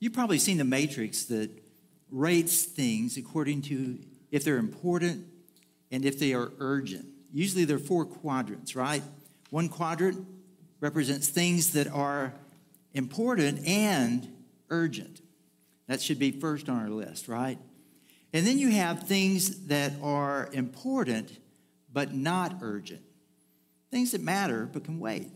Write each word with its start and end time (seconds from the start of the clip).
You've 0.00 0.12
probably 0.12 0.38
seen 0.38 0.58
the 0.58 0.64
matrix 0.64 1.24
that 1.24 1.50
rates 2.10 2.64
things 2.64 3.16
according 3.16 3.62
to 3.62 3.98
if 4.30 4.44
they're 4.44 4.58
important 4.58 5.26
and 5.90 6.04
if 6.04 6.18
they 6.18 6.34
are 6.34 6.52
urgent. 6.58 7.06
Usually 7.32 7.64
there 7.64 7.76
are 7.76 7.80
four 7.80 8.04
quadrants, 8.04 8.76
right? 8.76 9.02
One 9.50 9.68
quadrant 9.68 10.26
represents 10.80 11.28
things 11.28 11.72
that 11.72 11.88
are 11.88 12.32
important 12.94 13.66
and 13.66 14.32
urgent. 14.70 15.20
That 15.86 16.00
should 16.00 16.18
be 16.18 16.30
first 16.30 16.68
on 16.68 16.78
our 16.78 16.90
list, 16.90 17.28
right? 17.28 17.58
And 18.32 18.46
then 18.46 18.58
you 18.58 18.70
have 18.70 19.04
things 19.04 19.66
that 19.66 19.92
are 20.02 20.48
important 20.52 21.38
but 21.90 22.14
not 22.14 22.58
urgent, 22.60 23.02
things 23.90 24.12
that 24.12 24.20
matter 24.20 24.68
but 24.70 24.84
can 24.84 25.00
wait. 25.00 25.28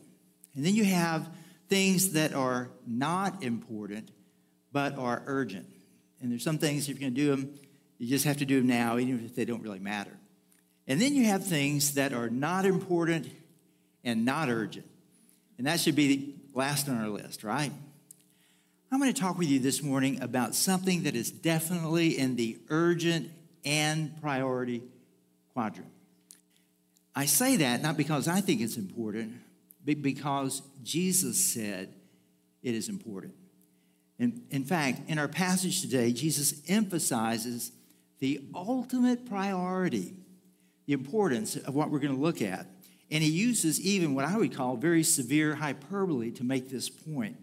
And 0.55 0.65
then 0.65 0.75
you 0.75 0.85
have 0.85 1.29
things 1.69 2.13
that 2.13 2.35
are 2.35 2.71
not 2.87 3.43
important 3.43 4.11
but 4.73 4.97
are 4.99 5.23
urgent. 5.27 5.67
And 6.21 6.31
there's 6.31 6.45
some 6.45 6.59
things, 6.59 6.89
if 6.89 6.89
you're 6.89 7.01
going 7.01 7.15
to 7.15 7.21
do 7.21 7.31
them, 7.31 7.55
you 7.99 8.09
just 8.09 8.25
have 8.25 8.39
to 8.39 8.47
do 8.47 8.59
them 8.59 8.69
now, 8.69 8.99
even 8.99 9.25
if 9.25 9.35
they 9.35 9.45
don't 9.45 9.63
really 9.63 9.79
matter. 9.79 10.13
And 10.87 11.01
then 11.01 11.15
you 11.15 11.27
have 11.27 11.47
things 11.47 11.95
that 11.95 12.13
are 12.13 12.29
not 12.29 12.65
important 12.65 13.31
and 14.05 14.25
not 14.25 14.49
urgent. 14.49 14.87
And 15.59 15.67
that 15.67 15.81
should 15.81 15.95
be 15.95 16.17
the 16.17 16.35
last 16.55 16.89
on 16.89 16.97
our 16.97 17.09
list, 17.09 17.45
right? 17.45 17.73
I'm 18.91 18.99
going 18.99 19.13
to 19.13 19.21
talk 19.21 19.39
with 19.39 19.49
you 19.49 19.59
this 19.59 19.83
morning 19.83 20.21
about 20.21 20.55
something 20.55 21.05
that 21.05 21.15
is 21.15 21.31
definitely 21.31 22.19
in 22.19 22.37
the 22.37 22.59
urgent 22.69 23.31
and 23.65 24.21
priority 24.21 24.83
quadrant. 25.53 25.89
I 27.15 27.27
say 27.27 27.57
that 27.57 27.83
not 27.83 27.97
because 27.97 28.29
I 28.29 28.41
think 28.41 28.61
it's 28.61 28.77
important, 28.77 29.35
but 29.85 30.03
because 30.03 30.63
Jesus 30.83 31.39
said 31.39 31.93
it 32.63 32.75
is 32.75 32.89
important. 32.89 33.35
And 34.19 34.43
in 34.51 34.65
fact, 34.65 35.09
in 35.09 35.19
our 35.19 35.29
passage 35.29 35.81
today, 35.81 36.13
Jesus 36.13 36.63
emphasizes 36.69 37.73
the 38.19 38.41
ultimate 38.55 39.27
priority, 39.27 40.15
the 40.87 40.93
importance 40.93 41.57
of 41.57 41.75
what 41.75 41.91
we're 41.91 41.99
going 41.99 42.15
to 42.15 42.21
look 42.21 42.41
at. 42.41 42.67
And 43.11 43.23
he 43.23 43.31
uses 43.31 43.81
even 43.81 44.15
what 44.15 44.25
I 44.25 44.37
would 44.37 44.55
call 44.55 44.77
very 44.77 45.03
severe 45.03 45.55
hyperbole 45.55 46.31
to 46.33 46.45
make 46.45 46.71
this 46.71 46.89
point. 46.89 47.37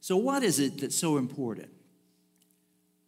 So, 0.00 0.16
what 0.16 0.42
is 0.42 0.58
it 0.58 0.80
that's 0.80 0.96
so 0.96 1.16
important? 1.16 1.70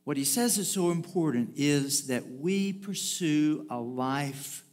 What 0.04 0.16
he 0.16 0.24
says 0.24 0.58
is 0.58 0.70
so 0.70 0.90
important 0.90 1.54
is 1.56 2.08
that 2.08 2.28
we 2.28 2.72
pursue 2.72 3.66
a 3.70 3.78
life 3.78 4.64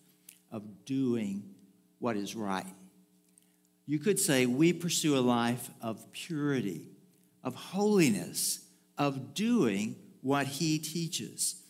of 0.51 0.85
doing 0.85 1.43
what 1.99 2.17
is 2.17 2.35
right. 2.35 2.65
You 3.85 3.99
could 3.99 4.19
say 4.19 4.45
we 4.45 4.73
pursue 4.73 5.17
a 5.17 5.19
life 5.19 5.69
of 5.81 6.11
purity, 6.11 6.87
of 7.43 7.55
holiness, 7.55 8.65
of 8.97 9.33
doing 9.33 9.95
what 10.21 10.45
he 10.45 10.79
teaches. 10.79 11.61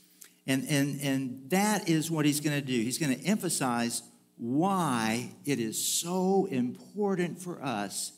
And, 0.47 0.65
and, 0.67 0.99
and 1.01 1.49
that 1.49 1.87
is 1.87 2.09
what 2.09 2.25
he's 2.25 2.39
going 2.39 2.59
to 2.59 2.65
do. 2.65 2.73
He's 2.73 2.97
going 2.97 3.15
to 3.15 3.25
emphasize 3.25 4.01
why 4.37 5.29
it 5.45 5.59
is 5.59 5.83
so 5.83 6.47
important 6.49 7.41
for 7.41 7.61
us 7.61 8.13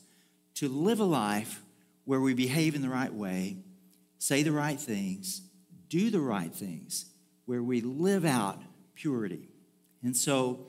to 0.54 0.68
live 0.68 1.00
a 1.00 1.04
life 1.04 1.60
where 2.04 2.20
we 2.20 2.32
behave 2.32 2.74
in 2.74 2.82
the 2.82 2.88
right 2.88 3.12
way, 3.12 3.58
say 4.18 4.42
the 4.42 4.52
right 4.52 4.80
things, 4.80 5.42
do 5.88 6.10
the 6.10 6.20
right 6.20 6.54
things, 6.54 7.06
where 7.44 7.62
we 7.62 7.80
live 7.80 8.24
out 8.24 8.62
purity. 8.94 9.48
And 10.02 10.16
so 10.16 10.68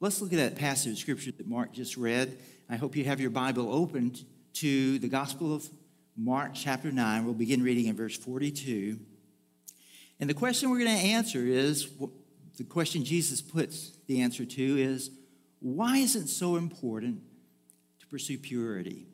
let's 0.00 0.20
look 0.20 0.32
at 0.32 0.38
that 0.38 0.56
passage 0.56 0.92
of 0.92 0.98
scripture 0.98 1.32
that 1.32 1.48
Mark 1.48 1.72
just 1.72 1.96
read. 1.96 2.36
I 2.68 2.76
hope 2.76 2.96
you 2.96 3.04
have 3.04 3.20
your 3.20 3.30
Bible 3.30 3.72
opened 3.72 4.24
to 4.54 4.98
the 4.98 5.08
Gospel 5.08 5.54
of 5.54 5.68
Mark, 6.20 6.50
chapter 6.52 6.90
9. 6.90 7.24
We'll 7.24 7.32
begin 7.32 7.62
reading 7.62 7.86
in 7.86 7.94
verse 7.94 8.16
42. 8.16 8.98
And 10.18 10.28
the 10.28 10.34
question 10.34 10.68
we're 10.68 10.80
going 10.80 10.98
to 10.98 11.04
answer 11.04 11.46
is 11.46 11.88
the 12.56 12.64
question 12.64 13.04
Jesus 13.04 13.40
puts 13.40 13.92
the 14.08 14.20
answer 14.20 14.44
to 14.44 14.78
is 14.78 15.12
why 15.60 15.98
is 15.98 16.16
it 16.16 16.26
so 16.26 16.56
important 16.56 17.20
to 18.00 18.06
pursue 18.08 18.36
purity, 18.36 19.06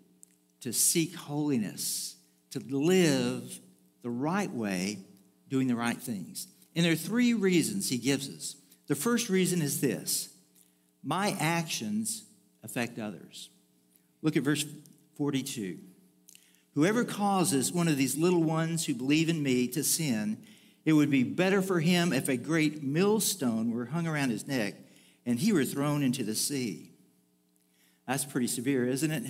to 0.61 0.73
seek 0.73 1.15
holiness, 1.15 2.17
to 2.53 2.61
live 2.61 3.61
the 4.03 4.09
right 4.09 4.51
way, 4.51 5.01
doing 5.51 5.69
the 5.69 5.77
right 5.77 5.99
things? 5.99 6.49
And 6.75 6.87
there 6.87 6.93
are 6.93 6.97
three 6.97 7.35
reasons 7.35 7.91
he 7.91 7.99
gives 7.99 8.31
us. 8.31 8.57
The 8.87 8.95
first 8.95 9.29
reason 9.29 9.61
is 9.61 9.83
this 9.83 10.31
my 11.03 11.37
actions 11.39 12.25
affect 12.63 12.99
others. 12.99 13.51
Look 14.23 14.39
at 14.39 14.43
verse 14.43 14.65
42. 15.19 15.81
Whoever 16.75 17.05
causes 17.05 17.73
one 17.73 17.89
of 17.89 17.97
these 17.97 18.17
little 18.17 18.43
ones 18.43 18.85
who 18.85 18.95
believe 18.95 19.29
in 19.29 19.43
me 19.43 19.69
to 19.69 19.85
sin, 19.85 20.39
it 20.85 20.93
would 20.93 21.11
be 21.11 21.23
better 21.23 21.63
for 21.63 21.81
him 21.81 22.13
if 22.13 22.29
a 22.29 22.37
great 22.37 22.83
millstone 22.83 23.71
were 23.71 23.87
hung 23.87 24.07
around 24.07 24.31
his 24.31 24.47
neck 24.47 24.75
and 25.25 25.39
he 25.39 25.53
were 25.53 25.65
thrown 25.65 26.03
into 26.03 26.25
the 26.25 26.35
sea. 26.35 26.91
That's 28.07 28.25
pretty 28.25 28.49
severe, 28.49 28.87
isn't 28.87 29.11
it? 29.11 29.25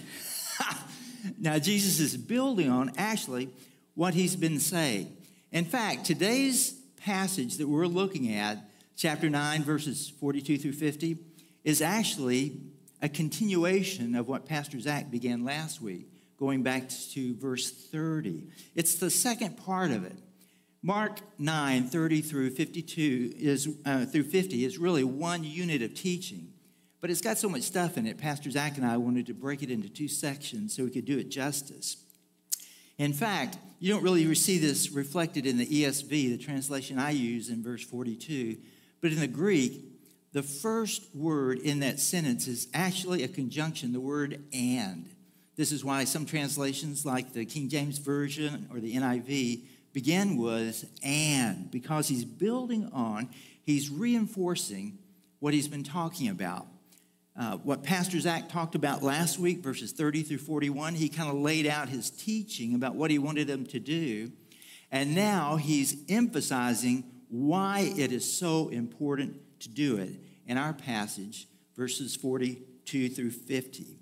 now, 1.39 1.59
Jesus 1.59 2.01
is 2.01 2.17
building 2.17 2.69
on 2.69 2.93
actually 2.97 3.51
what 3.95 4.15
he's 4.15 4.35
been 4.35 4.59
saying. 4.59 5.17
In 5.53 5.65
fact, 5.65 6.05
today's 6.05 6.73
passage 6.97 7.59
that 7.59 7.69
we're 7.69 7.87
looking 7.87 8.35
at 8.35 8.59
chapter 8.97 9.31
9, 9.31 9.63
verses 9.63 10.13
42 10.19 10.59
through 10.59 10.73
50, 10.73 11.19
is 11.63 11.81
actually 11.81 12.57
a 13.01 13.09
continuation 13.09 14.15
of 14.17 14.27
what 14.27 14.47
Pastor 14.47 14.81
Zach 14.81 15.11
began 15.11 15.45
last 15.45 15.81
week, 15.81 16.09
going 16.39 16.63
back 16.63 16.89
to 17.13 17.35
verse 17.37 17.71
30. 17.71 18.49
It's 18.75 18.97
the 18.97 19.11
second 19.11 19.57
part 19.57 19.91
of 19.91 20.05
it. 20.05 20.17
Mark 20.83 21.21
9, 21.39 21.89
30 21.89 22.21
through 22.21 22.51
52 22.51 23.33
is, 23.39 23.69
uh, 23.87 24.05
through 24.05 24.25
50 24.25 24.65
is 24.65 24.77
really 24.77 25.03
one 25.03 25.43
unit 25.43 25.81
of 25.81 25.95
teaching, 25.95 26.53
but 27.01 27.11
it's 27.11 27.23
got 27.23 27.39
so 27.39 27.49
much 27.49 27.63
stuff 27.63 27.97
in 27.97 28.07
it. 28.07 28.19
Pastor 28.19 28.51
Zach 28.51 28.77
and 28.77 28.85
I 28.85 28.99
wanted 28.99 29.27
to 29.27 29.35
break 29.35 29.63
it 29.63 29.71
into 29.71 29.89
two 29.89 30.09
sections 30.09 30.77
so 30.77 30.85
we 30.85 30.91
could 30.91 31.07
do 31.07 31.19
it 31.19 31.31
justice. 31.31 31.97
In 32.99 33.13
fact, 33.15 33.57
you 33.81 33.93
don't 33.93 34.03
really 34.03 34.35
see 34.35 34.59
this 34.59 34.91
reflected 34.91 35.47
in 35.47 35.57
the 35.57 35.67
ESV, 35.67 36.09
the 36.09 36.39
translation 36.39 36.99
I 36.99 37.11
use 37.11 37.49
in 37.49 37.63
verse 37.63 37.83
42. 37.83 38.59
But 39.01 39.13
in 39.13 39.21
the 39.21 39.27
Greek, 39.27 39.85
the 40.33 40.43
first 40.43 41.15
word 41.15 41.59
in 41.61 41.81
that 41.81 41.99
sentence 41.99 42.47
is 42.47 42.69
actually 42.75 43.23
a 43.23 43.29
conjunction, 43.29 43.93
the 43.93 44.01
word 44.01 44.45
and. 44.53 45.09
This 45.57 45.71
is 45.71 45.85
why 45.85 46.05
some 46.05 46.27
translations, 46.27 47.07
like 47.07 47.33
the 47.33 47.45
King 47.45 47.69
James 47.69 47.99
Version 47.99 48.69
or 48.73 48.81
the 48.81 48.95
NIV, 48.95 49.63
begin 49.93 50.37
with 50.37 50.85
and, 51.05 51.71
because 51.71 52.09
he's 52.09 52.25
building 52.25 52.91
on, 52.93 53.29
he's 53.63 53.89
reinforcing 53.89 54.99
what 55.39 55.55
he's 55.55 55.69
been 55.69 55.85
talking 55.85 56.29
about. 56.29 56.67
Uh, 57.37 57.57
what 57.59 57.83
Pastor 57.83 58.19
Zach 58.21 58.49
talked 58.49 58.75
about 58.75 59.03
last 59.03 59.39
week, 59.39 59.59
verses 59.59 59.93
30 59.93 60.23
through 60.23 60.39
41, 60.39 60.95
he 60.95 61.09
kind 61.09 61.29
of 61.29 61.37
laid 61.37 61.67
out 61.67 61.89
his 61.89 62.11
teaching 62.11 62.75
about 62.75 62.95
what 62.95 63.11
he 63.11 63.19
wanted 63.19 63.47
them 63.47 63.67
to 63.67 63.81
do. 63.81 64.31
And 64.91 65.15
now 65.15 65.57
he's 65.57 65.97
emphasizing 66.09 67.05
why 67.29 67.93
it 67.97 68.13
is 68.13 68.31
so 68.31 68.69
important 68.69 69.37
to 69.61 69.69
do 69.69 69.97
it 69.97 70.21
in 70.47 70.57
our 70.59 70.73
passage, 70.73 71.49
verses 71.77 72.15
42 72.15 73.09
through 73.09 73.31
50. 73.31 73.99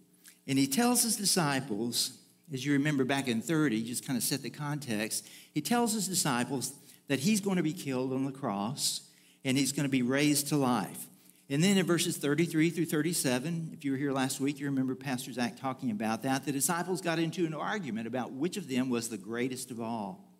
And 0.52 0.58
he 0.58 0.66
tells 0.66 1.02
his 1.02 1.16
disciples, 1.16 2.12
as 2.52 2.62
you 2.62 2.74
remember 2.74 3.06
back 3.06 3.26
in 3.26 3.40
30, 3.40 3.84
just 3.84 4.06
kind 4.06 4.18
of 4.18 4.22
set 4.22 4.42
the 4.42 4.50
context, 4.50 5.26
he 5.54 5.62
tells 5.62 5.94
his 5.94 6.06
disciples 6.06 6.74
that 7.08 7.20
he's 7.20 7.40
going 7.40 7.56
to 7.56 7.62
be 7.62 7.72
killed 7.72 8.12
on 8.12 8.26
the 8.26 8.32
cross 8.32 9.00
and 9.46 9.56
he's 9.56 9.72
going 9.72 9.84
to 9.84 9.90
be 9.90 10.02
raised 10.02 10.48
to 10.48 10.58
life. 10.58 11.06
And 11.48 11.64
then 11.64 11.78
in 11.78 11.86
verses 11.86 12.18
33 12.18 12.68
through 12.68 12.84
37, 12.84 13.70
if 13.72 13.82
you 13.82 13.92
were 13.92 13.96
here 13.96 14.12
last 14.12 14.40
week, 14.40 14.60
you 14.60 14.66
remember 14.66 14.94
Pastor 14.94 15.32
Zach 15.32 15.58
talking 15.58 15.90
about 15.90 16.22
that. 16.24 16.44
The 16.44 16.52
disciples 16.52 17.00
got 17.00 17.18
into 17.18 17.46
an 17.46 17.54
argument 17.54 18.06
about 18.06 18.32
which 18.32 18.58
of 18.58 18.68
them 18.68 18.90
was 18.90 19.08
the 19.08 19.16
greatest 19.16 19.70
of 19.70 19.80
all. 19.80 20.36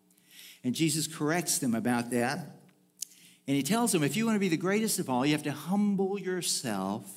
And 0.62 0.74
Jesus 0.74 1.06
corrects 1.06 1.58
them 1.58 1.74
about 1.74 2.10
that. 2.10 2.38
And 3.48 3.56
he 3.56 3.62
tells 3.62 3.92
them 3.92 4.02
if 4.02 4.14
you 4.14 4.26
want 4.26 4.36
to 4.36 4.40
be 4.40 4.50
the 4.50 4.58
greatest 4.58 4.98
of 4.98 5.08
all, 5.08 5.24
you 5.24 5.32
have 5.32 5.42
to 5.44 5.52
humble 5.52 6.20
yourself 6.20 7.10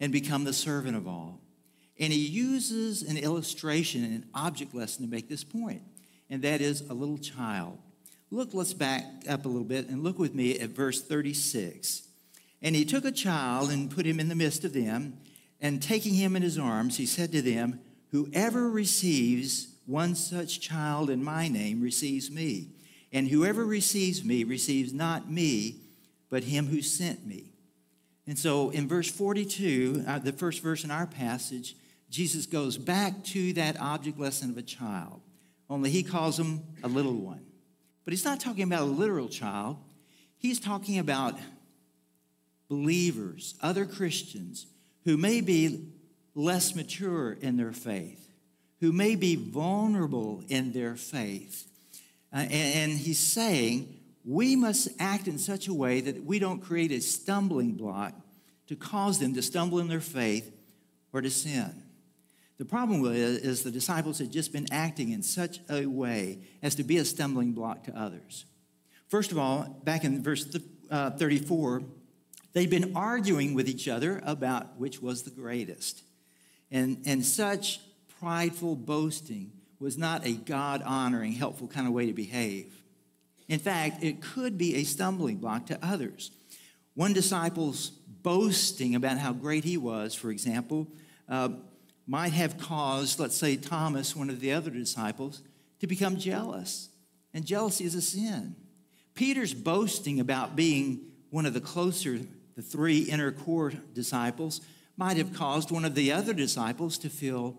and 0.00 0.12
become 0.12 0.42
the 0.42 0.52
servant 0.52 0.96
of 0.96 1.06
all. 1.06 1.41
And 1.98 2.12
he 2.12 2.18
uses 2.18 3.02
an 3.02 3.16
illustration 3.16 4.04
and 4.04 4.14
an 4.14 4.26
object 4.34 4.74
lesson 4.74 5.04
to 5.04 5.10
make 5.10 5.28
this 5.28 5.44
point, 5.44 5.82
and 6.30 6.42
that 6.42 6.60
is 6.60 6.82
a 6.82 6.94
little 6.94 7.18
child. 7.18 7.78
Look, 8.30 8.54
let's 8.54 8.72
back 8.72 9.04
up 9.28 9.44
a 9.44 9.48
little 9.48 9.66
bit 9.66 9.88
and 9.88 10.02
look 10.02 10.18
with 10.18 10.34
me 10.34 10.58
at 10.58 10.70
verse 10.70 11.02
36. 11.02 12.02
And 12.62 12.74
he 12.74 12.84
took 12.84 13.04
a 13.04 13.12
child 13.12 13.70
and 13.70 13.90
put 13.90 14.06
him 14.06 14.18
in 14.18 14.28
the 14.28 14.34
midst 14.34 14.64
of 14.64 14.72
them, 14.72 15.18
and 15.60 15.82
taking 15.82 16.14
him 16.14 16.34
in 16.34 16.42
his 16.42 16.58
arms, 16.58 16.96
he 16.96 17.06
said 17.06 17.30
to 17.32 17.42
them, 17.42 17.80
Whoever 18.10 18.68
receives 18.70 19.68
one 19.86 20.14
such 20.14 20.60
child 20.60 21.10
in 21.10 21.22
my 21.22 21.48
name 21.48 21.80
receives 21.80 22.30
me. 22.30 22.68
And 23.12 23.28
whoever 23.28 23.64
receives 23.64 24.24
me 24.24 24.44
receives 24.44 24.92
not 24.92 25.30
me, 25.30 25.80
but 26.30 26.44
him 26.44 26.66
who 26.66 26.80
sent 26.80 27.26
me. 27.26 27.52
And 28.26 28.38
so 28.38 28.70
in 28.70 28.88
verse 28.88 29.10
42, 29.10 30.04
uh, 30.06 30.18
the 30.20 30.32
first 30.32 30.62
verse 30.62 30.84
in 30.84 30.90
our 30.90 31.06
passage, 31.06 31.76
Jesus 32.12 32.44
goes 32.44 32.76
back 32.76 33.24
to 33.24 33.54
that 33.54 33.80
object 33.80 34.18
lesson 34.18 34.50
of 34.50 34.58
a 34.58 34.62
child. 34.62 35.22
only 35.70 35.88
he 35.88 36.02
calls 36.02 36.38
him 36.38 36.60
a 36.82 36.88
little 36.88 37.14
one. 37.14 37.40
But 38.04 38.12
he's 38.12 38.24
not 38.26 38.38
talking 38.38 38.64
about 38.64 38.82
a 38.82 38.84
literal 38.84 39.30
child, 39.30 39.78
he's 40.36 40.60
talking 40.60 40.98
about 40.98 41.38
believers, 42.68 43.54
other 43.62 43.86
Christians 43.86 44.66
who 45.04 45.16
may 45.16 45.40
be 45.40 45.88
less 46.34 46.76
mature 46.76 47.32
in 47.32 47.56
their 47.56 47.72
faith, 47.72 48.30
who 48.80 48.92
may 48.92 49.14
be 49.14 49.34
vulnerable 49.34 50.44
in 50.48 50.72
their 50.72 50.96
faith. 50.96 51.66
Uh, 52.30 52.40
and, 52.40 52.52
and 52.52 52.92
he's 52.92 53.18
saying 53.18 53.88
we 54.22 54.54
must 54.54 54.88
act 54.98 55.28
in 55.28 55.38
such 55.38 55.66
a 55.66 55.72
way 55.72 56.02
that 56.02 56.24
we 56.24 56.38
don't 56.38 56.60
create 56.60 56.92
a 56.92 57.00
stumbling 57.00 57.72
block 57.72 58.12
to 58.66 58.76
cause 58.76 59.18
them 59.18 59.32
to 59.32 59.40
stumble 59.40 59.78
in 59.78 59.88
their 59.88 60.00
faith 60.00 60.54
or 61.14 61.22
to 61.22 61.30
sin. 61.30 61.81
The 62.62 62.68
problem 62.68 63.04
is, 63.06 63.38
is 63.38 63.64
the 63.64 63.72
disciples 63.72 64.20
had 64.20 64.30
just 64.30 64.52
been 64.52 64.68
acting 64.70 65.10
in 65.10 65.24
such 65.24 65.58
a 65.68 65.84
way 65.84 66.38
as 66.62 66.76
to 66.76 66.84
be 66.84 66.96
a 66.98 67.04
stumbling 67.04 67.54
block 67.54 67.82
to 67.86 67.98
others. 67.98 68.44
First 69.08 69.32
of 69.32 69.38
all, 69.38 69.80
back 69.82 70.04
in 70.04 70.22
verse 70.22 70.46
uh, 70.88 71.10
34, 71.10 71.82
they'd 72.52 72.70
been 72.70 72.92
arguing 72.94 73.54
with 73.54 73.68
each 73.68 73.88
other 73.88 74.22
about 74.24 74.78
which 74.78 75.02
was 75.02 75.24
the 75.24 75.30
greatest. 75.30 76.04
And, 76.70 77.02
and 77.04 77.26
such 77.26 77.80
prideful 78.20 78.76
boasting 78.76 79.50
was 79.80 79.98
not 79.98 80.24
a 80.24 80.34
God 80.34 80.84
honoring, 80.84 81.32
helpful 81.32 81.66
kind 81.66 81.88
of 81.88 81.92
way 81.92 82.06
to 82.06 82.12
behave. 82.12 82.72
In 83.48 83.58
fact, 83.58 84.04
it 84.04 84.22
could 84.22 84.56
be 84.56 84.76
a 84.76 84.84
stumbling 84.84 85.38
block 85.38 85.66
to 85.66 85.84
others. 85.84 86.30
One 86.94 87.12
disciple's 87.12 87.90
boasting 88.22 88.94
about 88.94 89.18
how 89.18 89.32
great 89.32 89.64
he 89.64 89.76
was, 89.76 90.14
for 90.14 90.30
example, 90.30 90.86
uh, 91.28 91.48
might 92.06 92.32
have 92.32 92.58
caused, 92.58 93.18
let's 93.18 93.36
say, 93.36 93.56
Thomas, 93.56 94.16
one 94.16 94.30
of 94.30 94.40
the 94.40 94.52
other 94.52 94.70
disciples, 94.70 95.42
to 95.80 95.86
become 95.86 96.16
jealous. 96.16 96.88
And 97.34 97.44
jealousy 97.44 97.84
is 97.84 97.94
a 97.94 98.02
sin. 98.02 98.56
Peter's 99.14 99.54
boasting 99.54 100.20
about 100.20 100.56
being 100.56 101.00
one 101.30 101.46
of 101.46 101.54
the 101.54 101.60
closer, 101.60 102.18
the 102.56 102.62
three 102.62 103.00
inner 103.00 103.32
core 103.32 103.72
disciples, 103.94 104.60
might 104.96 105.16
have 105.16 105.32
caused 105.32 105.70
one 105.70 105.84
of 105.84 105.94
the 105.94 106.12
other 106.12 106.32
disciples 106.32 106.98
to 106.98 107.08
feel 107.08 107.58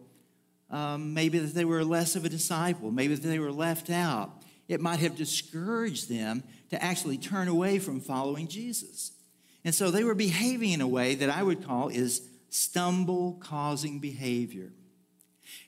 um, 0.69 1.13
maybe 1.13 1.39
that 1.39 1.53
they 1.53 1.65
were 1.65 1.83
less 1.83 2.15
of 2.15 2.25
a 2.25 2.29
disciple, 2.29 2.91
maybe 2.91 3.15
that 3.15 3.27
they 3.27 3.39
were 3.39 3.51
left 3.51 3.89
out. 3.89 4.43
It 4.67 4.81
might 4.81 4.99
have 4.99 5.15
discouraged 5.15 6.09
them 6.09 6.43
to 6.69 6.83
actually 6.83 7.17
turn 7.17 7.47
away 7.47 7.79
from 7.79 7.99
following 7.99 8.47
Jesus. 8.47 9.11
And 9.65 9.73
so 9.73 9.91
they 9.91 10.03
were 10.03 10.15
behaving 10.15 10.71
in 10.71 10.81
a 10.81 10.87
way 10.87 11.15
that 11.15 11.29
I 11.29 11.43
would 11.43 11.65
call 11.65 11.89
is 11.89 12.27
stumble 12.53 13.33
causing 13.39 13.99
behavior. 13.99 14.71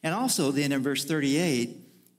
And 0.03 0.13
also, 0.13 0.51
then 0.51 0.71
in 0.71 0.83
verse 0.83 1.03
38, 1.03 1.77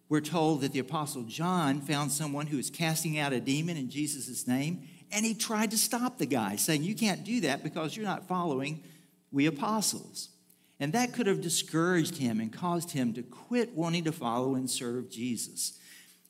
we're 0.09 0.21
told 0.21 0.61
that 0.61 0.73
the 0.73 0.79
Apostle 0.79 1.23
John 1.23 1.81
found 1.81 2.13
someone 2.13 2.47
who 2.47 2.57
was 2.57 2.71
casting 2.71 3.19
out 3.19 3.33
a 3.33 3.41
demon 3.41 3.77
in 3.77 3.91
Jesus' 3.91 4.47
name, 4.47 4.89
and 5.13 5.25
he 5.25 5.35
tried 5.35 5.71
to 5.71 5.79
stop 5.79 6.19
the 6.19 6.27
guy, 6.27 6.57
saying, 6.57 6.83
You 6.83 6.95
can't 6.95 7.25
do 7.25 7.41
that 7.43 7.63
because 7.63 7.97
you're 7.97 8.07
not 8.07 8.29
following 8.29 8.83
we 9.31 9.47
apostles. 9.47 10.31
And 10.79 10.93
that 10.93 11.13
could 11.13 11.27
have 11.27 11.41
discouraged 11.41 12.19
him 12.19 12.41
and 12.41 12.53
caused 12.53 12.91
him 12.91 13.15
to 13.15 13.23
quit 13.23 13.75
wanting 13.75 14.05
to 14.05 14.13
follow 14.13 14.55
and 14.55 14.69
serve 14.69 15.11
Jesus. 15.11 15.79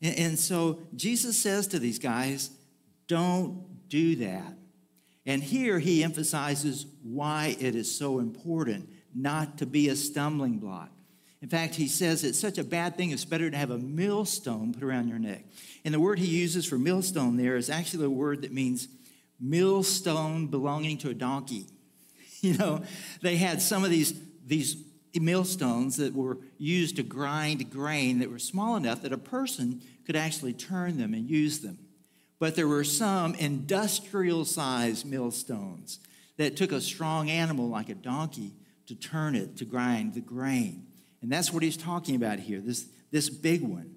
And, 0.03 0.39
so 0.39 0.81
Jesus 0.95 1.39
says 1.39 1.67
to 1.69 1.79
these 1.79 1.99
guys, 1.99 2.51
Don't 3.09 3.89
do 3.89 4.17
that. 4.17 4.55
And 5.27 5.43
here 5.43 5.81
he 5.81 6.05
emphasizes 6.05 6.87
why 7.03 7.57
it 7.59 7.75
is 7.75 7.97
so 7.97 8.21
important 8.21 8.89
not 9.15 9.59
to 9.59 9.67
be 9.67 9.89
a 9.89 9.97
stumbling 9.97 10.59
block. 10.59 10.91
In 11.43 11.49
fact, 11.49 11.75
he 11.75 11.89
says 11.89 12.25
it's 12.25 12.39
such 12.39 12.59
a 12.59 12.65
bad 12.65 12.97
thing, 12.97 13.11
it's 13.11 13.25
better 13.25 13.51
to 13.51 13.57
have 13.57 13.71
a 13.71 13.79
millstone 13.79 14.73
put 14.73 14.83
around 14.83 15.09
your 15.09 15.19
neck. 15.19 15.45
And 15.85 15.93
the 15.93 16.01
word 16.01 16.19
he 16.19 16.27
uses 16.27 16.65
for 16.65 16.79
millstone 16.79 17.37
there 17.37 17.57
is 17.57 17.69
actually 17.69 18.07
a 18.07 18.11
word 18.11 18.43
that 18.43 18.53
means 18.53 18.89
millstone 19.39 20.47
belonging 20.47 20.99
to 20.99 21.11
a 21.11 21.15
donkey. 21.15 21.67
You 22.43 22.57
know, 22.59 22.83
they 23.23 23.37
had 23.37 23.61
some 23.61 23.83
of 23.83 23.91
these, 23.91 24.15
these 24.45 24.77
millstones 25.15 25.97
that 25.97 26.15
were 26.15 26.39
used 26.59 26.97
to 26.97 27.03
grind 27.03 27.71
grain 27.71 28.19
that 28.21 28.31
were 28.31 28.39
small 28.39 28.77
enough 28.77 29.03
that 29.03 29.13
a 29.13 29.19
person 29.19 29.81
could 30.05 30.15
actually 30.17 30.53
turn 30.53 30.99
them 30.99 31.15
and 31.15 31.29
use 31.29 31.61
them. 31.61 31.79
But 32.39 32.55
there 32.55 32.69
were 32.69 32.85
some 32.85 33.35
industrial 33.35 34.45
sized 34.45 35.07
millstones 35.07 36.01
that 36.37 36.57
took 36.57 36.73
a 36.73 36.81
strong 36.81 37.31
animal 37.31 37.69
like 37.69 37.89
a 37.89 37.95
donkey 37.95 38.53
to 38.87 38.95
turn 38.95 39.35
it 39.35 39.57
to 39.57 39.65
grind 39.65 40.15
the 40.15 40.21
grain. 40.21 40.87
And 41.23 41.33
that's 41.33 41.53
what 41.53 41.63
he's 41.63 41.77
talking 41.77 42.15
about 42.15 42.39
here, 42.39 42.61
this, 42.61 42.87
this 43.11 43.31
big 43.31 43.63
one. 43.63 43.95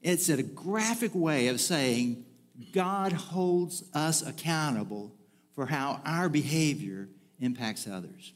It's 0.00 0.28
a 0.28 0.42
graphic 0.42 1.14
way 1.14 1.48
of 1.48 1.60
saying 1.60 2.24
God 2.72 3.12
holds 3.12 3.84
us 3.94 4.26
accountable 4.26 5.14
for 5.54 5.66
how 5.66 6.00
our 6.04 6.28
behavior 6.28 7.08
impacts 7.40 7.86
others. 7.86 8.32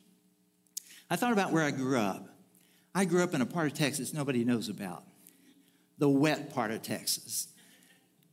I 1.11 1.17
thought 1.17 1.33
about 1.33 1.53
where 1.53 1.65
I 1.65 1.71
grew 1.71 1.99
up. 1.99 2.29
I 2.95 3.05
grew 3.05 3.23
up 3.23 3.35
in 3.35 3.41
a 3.41 3.47
part 3.47 3.67
of 3.67 3.75
Texas 3.75 4.13
nobody 4.13 4.45
knows 4.45 4.69
about, 4.69 5.05
the 5.99 6.09
wet 6.09 6.55
part 6.55 6.71
of 6.71 6.83
Texas. 6.83 7.49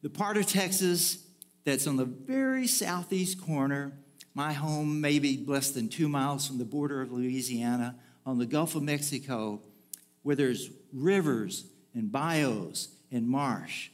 The 0.03 0.09
part 0.09 0.35
of 0.35 0.45
Texas 0.45 1.25
that's 1.63 1.87
on 1.87 1.95
the 1.95 2.03
very 2.03 2.67
southeast 2.67 3.41
corner, 3.41 3.93
my 4.35 4.51
home 4.51 4.99
maybe 4.99 5.41
less 5.47 5.71
than 5.71 5.87
two 5.87 6.09
miles 6.09 6.45
from 6.45 6.57
the 6.57 6.65
border 6.65 7.01
of 7.01 7.13
Louisiana, 7.13 7.95
on 8.25 8.37
the 8.37 8.45
Gulf 8.45 8.75
of 8.75 8.83
Mexico, 8.83 9.61
where 10.21 10.35
there's 10.35 10.69
rivers 10.91 11.65
and 11.93 12.11
bayous 12.11 12.89
and 13.13 13.29
marsh. 13.29 13.91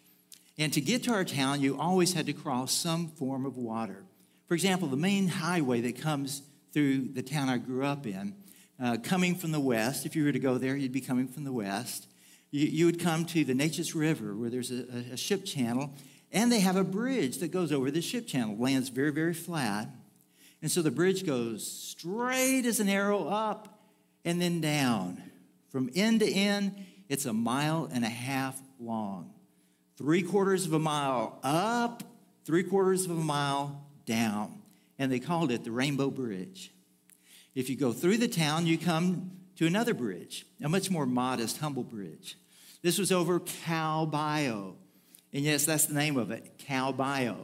And 0.58 0.74
to 0.74 0.82
get 0.82 1.04
to 1.04 1.12
our 1.12 1.24
town, 1.24 1.62
you 1.62 1.80
always 1.80 2.14
had 2.14 2.26
to 2.26 2.34
cross 2.34 2.74
some 2.74 3.10
form 3.10 3.46
of 3.46 3.56
water. 3.56 4.04
For 4.48 4.56
example, 4.56 4.88
the 4.88 4.98
main 4.98 5.28
highway 5.28 5.80
that 5.82 6.02
comes 6.02 6.42
through 6.74 7.10
the 7.10 7.22
town 7.22 7.50
I 7.50 7.58
grew 7.58 7.86
up 7.86 8.08
in, 8.08 8.34
uh, 8.82 8.98
coming 9.04 9.36
from 9.36 9.52
the 9.52 9.60
west, 9.60 10.08
if 10.08 10.16
you 10.16 10.24
were 10.24 10.32
to 10.32 10.40
go 10.40 10.58
there, 10.58 10.76
you'd 10.76 10.92
be 10.92 11.02
coming 11.02 11.28
from 11.28 11.44
the 11.44 11.54
west. 11.54 12.08
You, 12.52 12.68
you 12.68 12.86
would 12.86 13.00
come 13.00 13.26
to 13.26 13.44
the 13.44 13.54
Neches 13.54 13.96
River, 13.96 14.36
where 14.36 14.50
there's 14.50 14.72
a, 14.72 14.86
a 15.14 15.18
ship 15.18 15.46
channel, 15.46 15.94
and 16.32 16.52
they 16.52 16.60
have 16.60 16.76
a 16.76 16.84
bridge 16.84 17.38
that 17.40 17.52
goes 17.52 17.72
over 17.72 17.92
the 17.92 18.02
ship 18.02 18.28
channel, 18.28 18.56
lands 18.58 18.90
very, 18.90 19.12
very 19.12 19.34
flat. 19.34 19.90
And 20.62 20.70
so 20.70 20.82
the 20.82 20.92
bridge 20.92 21.26
goes 21.26 21.66
straight 21.66 22.66
as 22.66 22.80
an 22.80 22.90
arrow 22.90 23.28
up 23.28 23.80
and 24.26 24.42
then 24.42 24.62
down. 24.62 25.22
From 25.70 25.90
end 25.96 26.20
to 26.20 26.32
end, 26.32 26.86
it's 27.08 27.26
a 27.26 27.34
mile 27.34 27.90
and 27.92 28.04
a 28.04 28.10
half 28.10 28.60
long. 28.80 29.34
Three 29.98 30.22
quarters 30.22 30.66
of 30.66 30.74
a 30.74 30.80
mile 30.80 31.40
up, 31.44 32.04
three 32.46 32.64
quarters 32.64 33.06
of 33.06 33.12
a 33.12 33.16
mile 33.16 33.86
down. 34.06 34.62
And 34.98 35.12
they 35.12 35.20
called 35.20 35.52
it 35.52 35.64
the 35.64 35.72
Rainbow 35.72 36.10
Bridge. 36.10 36.72
If 37.56 37.70
you 37.70 37.78
go 37.78 37.94
through 37.94 38.18
the 38.18 38.28
town, 38.28 38.68
you 38.68 38.78
come 38.78 39.32
to 39.60 39.68
another 39.68 39.94
bridge, 39.94 40.46
a 40.64 40.70
much 40.70 40.90
more 40.90 41.06
modest, 41.06 41.58
humble 41.58 41.84
bridge. 41.84 42.38
This 42.82 42.98
was 42.98 43.12
over 43.12 43.42
Cow 43.42 44.06
Bayou. 44.06 44.76
And 45.34 45.44
yes, 45.44 45.66
that's 45.66 45.86
the 45.86 45.94
name 45.94 46.16
of 46.16 46.32
it, 46.32 46.54
Cow 46.60 46.94
Bayou. 46.94 47.36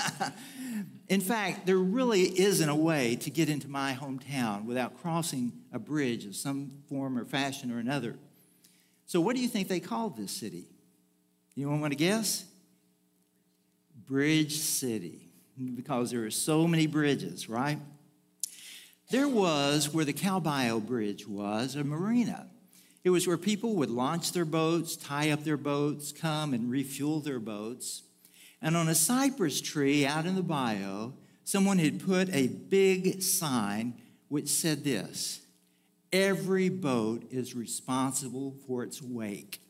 In 1.10 1.20
fact, 1.20 1.66
there 1.66 1.76
really 1.76 2.22
isn't 2.22 2.66
a 2.66 2.74
way 2.74 3.16
to 3.16 3.28
get 3.28 3.50
into 3.50 3.68
my 3.68 3.92
hometown 4.00 4.64
without 4.64 4.98
crossing 5.02 5.52
a 5.74 5.78
bridge 5.78 6.24
of 6.24 6.36
some 6.36 6.70
form 6.88 7.18
or 7.18 7.26
fashion 7.26 7.70
or 7.70 7.78
another. 7.78 8.16
So, 9.04 9.20
what 9.20 9.36
do 9.36 9.42
you 9.42 9.48
think 9.48 9.68
they 9.68 9.78
called 9.78 10.16
this 10.16 10.32
city? 10.32 10.68
You 11.54 11.68
want 11.68 11.92
to 11.92 11.98
guess? 11.98 12.46
Bridge 14.06 14.56
City, 14.56 15.28
because 15.74 16.12
there 16.12 16.24
are 16.24 16.30
so 16.30 16.66
many 16.66 16.86
bridges, 16.86 17.46
right? 17.46 17.78
There 19.10 19.28
was 19.28 19.92
where 19.92 20.04
the 20.04 20.12
Cow 20.12 20.38
Bayou 20.38 20.78
Bridge 20.78 21.26
was 21.26 21.74
a 21.74 21.82
marina. 21.82 22.46
It 23.02 23.10
was 23.10 23.26
where 23.26 23.36
people 23.36 23.74
would 23.74 23.90
launch 23.90 24.30
their 24.30 24.44
boats, 24.44 24.94
tie 24.94 25.30
up 25.30 25.42
their 25.42 25.56
boats, 25.56 26.12
come 26.12 26.54
and 26.54 26.70
refuel 26.70 27.18
their 27.18 27.40
boats. 27.40 28.04
And 28.62 28.76
on 28.76 28.88
a 28.88 28.94
cypress 28.94 29.60
tree 29.60 30.06
out 30.06 30.26
in 30.26 30.36
the 30.36 30.44
bayou, 30.44 31.12
someone 31.42 31.78
had 31.78 32.06
put 32.06 32.32
a 32.32 32.46
big 32.46 33.20
sign 33.20 33.94
which 34.28 34.48
said 34.48 34.84
this 34.84 35.40
Every 36.12 36.68
boat 36.68 37.24
is 37.32 37.56
responsible 37.56 38.54
for 38.64 38.84
its 38.84 39.02
wake. 39.02 39.60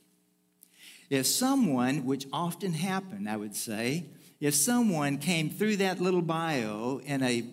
If 1.09 1.26
someone, 1.26 2.04
which 2.04 2.26
often 2.30 2.75
happened, 2.75 3.26
I 3.26 3.38
would 3.38 3.56
say, 3.56 4.04
if 4.38 4.54
someone 4.54 5.16
came 5.16 5.49
through 5.49 5.76
that 5.78 5.99
little 5.99 6.23
bayou 6.23 6.99
in 7.06 7.23
a 7.23 7.44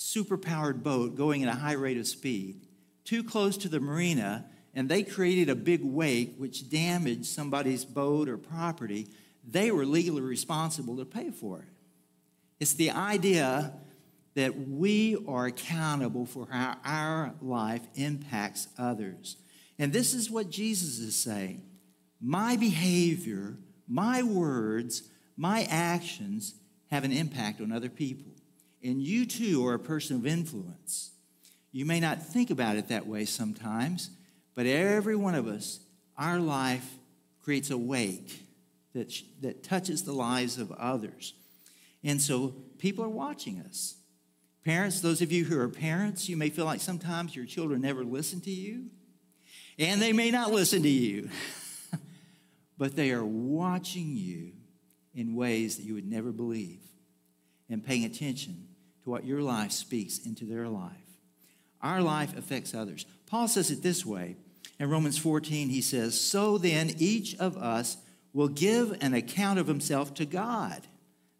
superpowered 0.00 0.82
boat 0.82 1.14
going 1.14 1.44
at 1.44 1.54
a 1.54 1.58
high 1.58 1.74
rate 1.74 1.98
of 1.98 2.06
speed, 2.08 2.66
too 3.04 3.22
close 3.22 3.56
to 3.58 3.68
the 3.68 3.78
marina, 3.78 4.46
and 4.74 4.88
they 4.88 5.02
created 5.02 5.50
a 5.50 5.54
big 5.54 5.84
wake 5.84 6.34
which 6.38 6.70
damaged 6.70 7.26
somebody's 7.26 7.84
boat 7.84 8.28
or 8.28 8.38
property, 8.38 9.06
they 9.46 9.70
were 9.70 9.84
legally 9.84 10.22
responsible 10.22 10.96
to 10.96 11.04
pay 11.04 11.30
for 11.30 11.58
it. 11.60 11.68
It's 12.58 12.74
the 12.74 12.90
idea 12.90 13.74
that 14.34 14.68
we 14.68 15.16
are 15.28 15.46
accountable 15.46 16.24
for 16.24 16.46
how 16.50 16.76
our 16.84 17.34
life 17.42 17.82
impacts 17.94 18.68
others. 18.78 19.36
And 19.78 19.92
this 19.92 20.14
is 20.14 20.30
what 20.30 20.50
Jesus 20.50 20.98
is 20.98 21.16
saying 21.16 21.62
my 22.22 22.56
behavior, 22.56 23.56
my 23.88 24.22
words, 24.22 25.02
my 25.36 25.66
actions 25.70 26.54
have 26.90 27.04
an 27.04 27.12
impact 27.12 27.60
on 27.60 27.72
other 27.72 27.88
people. 27.88 28.29
And 28.82 29.02
you 29.02 29.26
too 29.26 29.66
are 29.66 29.74
a 29.74 29.78
person 29.78 30.16
of 30.16 30.26
influence. 30.26 31.10
You 31.72 31.84
may 31.84 32.00
not 32.00 32.26
think 32.26 32.50
about 32.50 32.76
it 32.76 32.88
that 32.88 33.06
way 33.06 33.24
sometimes, 33.24 34.10
but 34.54 34.66
every 34.66 35.16
one 35.16 35.34
of 35.34 35.46
us, 35.46 35.80
our 36.16 36.40
life 36.40 36.98
creates 37.42 37.70
a 37.70 37.78
wake 37.78 38.44
that, 38.94 39.12
that 39.40 39.62
touches 39.62 40.02
the 40.02 40.12
lives 40.12 40.58
of 40.58 40.72
others. 40.72 41.34
And 42.02 42.20
so 42.20 42.54
people 42.78 43.04
are 43.04 43.08
watching 43.08 43.60
us. 43.60 43.96
Parents, 44.64 45.00
those 45.00 45.22
of 45.22 45.32
you 45.32 45.44
who 45.44 45.58
are 45.58 45.68
parents, 45.68 46.28
you 46.28 46.36
may 46.36 46.50
feel 46.50 46.64
like 46.64 46.80
sometimes 46.80 47.36
your 47.36 47.46
children 47.46 47.80
never 47.80 48.04
listen 48.04 48.40
to 48.42 48.50
you, 48.50 48.86
and 49.78 50.02
they 50.02 50.12
may 50.12 50.30
not 50.30 50.50
listen 50.50 50.82
to 50.82 50.88
you, 50.88 51.30
but 52.78 52.94
they 52.94 53.12
are 53.12 53.24
watching 53.24 54.16
you 54.16 54.52
in 55.14 55.34
ways 55.34 55.76
that 55.76 55.84
you 55.84 55.94
would 55.94 56.08
never 56.08 56.30
believe 56.30 56.80
and 57.70 57.84
paying 57.84 58.04
attention 58.04 58.66
to 59.04 59.10
what 59.10 59.24
your 59.24 59.42
life 59.42 59.72
speaks 59.72 60.18
into 60.18 60.44
their 60.44 60.68
life. 60.68 60.92
Our 61.82 62.02
life 62.02 62.36
affects 62.36 62.74
others. 62.74 63.06
Paul 63.26 63.48
says 63.48 63.70
it 63.70 63.82
this 63.82 64.04
way 64.04 64.36
in 64.78 64.88
Romans 64.88 65.18
14, 65.18 65.68
he 65.68 65.82
says, 65.82 66.18
So 66.18 66.58
then 66.58 66.94
each 66.98 67.36
of 67.36 67.56
us 67.56 67.98
will 68.32 68.48
give 68.48 68.96
an 69.00 69.14
account 69.14 69.58
of 69.58 69.66
himself 69.66 70.14
to 70.14 70.24
God. 70.24 70.86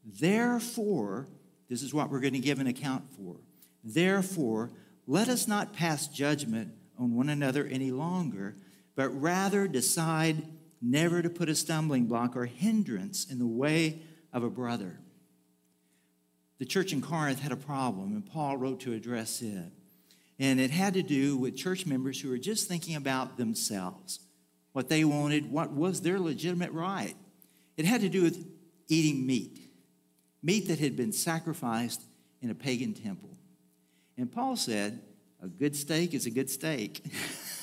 Therefore, 0.05 1.27
this 1.69 1.83
is 1.83 1.95
what 1.95 2.11
we're 2.11 2.21
going 2.21 2.35
to 2.35 2.39
give 2.39 2.59
an 2.59 2.67
account 2.67 3.05
for. 3.17 3.37
Therefore, 3.83 4.71
let 5.07 5.29
us 5.29 5.49
not 5.49 5.73
pass 5.73 6.07
judgment 6.07 6.73
on 6.99 7.15
one 7.15 7.29
another 7.29 7.65
any 7.67 7.91
longer, 7.91 8.57
but 8.95 9.09
rather 9.09 9.67
decide 9.67 10.43
never 10.83 11.23
to 11.23 11.31
put 11.31 11.49
a 11.49 11.55
stumbling 11.55 12.07
block 12.07 12.37
or 12.37 12.47
hindrance 12.47 13.31
in 13.31 13.39
the 13.39 13.47
way 13.47 14.01
of 14.33 14.43
a 14.43 14.51
brother. 14.51 15.01
The 16.61 16.67
church 16.67 16.93
in 16.93 17.01
Corinth 17.01 17.41
had 17.41 17.53
a 17.53 17.57
problem, 17.57 18.13
and 18.13 18.25
Paul 18.25 18.59
wrote 18.59 18.81
to 18.81 18.93
address 18.93 19.41
it. 19.41 19.73
And 20.39 20.61
it 20.61 20.71
had 20.71 20.93
to 20.93 21.03
do 21.03 21.39
with 21.39 21.57
church 21.57 21.87
members 21.87 22.21
who 22.21 22.29
were 22.29 22.39
just 22.39 22.69
thinking 22.69 22.97
about 22.97 23.39
themselves, 23.39 24.21
what 24.73 24.91
they 24.91 25.03
wanted, 25.03 25.51
what 25.51 25.73
was 25.73 26.03
their 26.03 26.21
legitimate 26.21 26.71
right. 26.73 27.15
It 27.79 27.87
had 27.87 28.03
to 28.03 28.11
do 28.11 28.23
with 28.23 28.47
eating 28.89 29.27
meat, 29.27 29.59
meat 30.43 30.69
that 30.69 30.79
had 30.79 30.97
been 30.97 31.13
sacrificed 31.13 32.03
in 32.43 32.51
a 32.51 32.55
pagan 32.55 32.93
temple. 32.93 33.39
And 34.19 34.31
Paul 34.31 34.55
said, 34.57 35.01
A 35.43 35.49
good 35.49 35.75
steak 35.75 36.13
is 36.13 36.27
a 36.27 36.31
good 36.31 36.51
steak. 36.51 37.03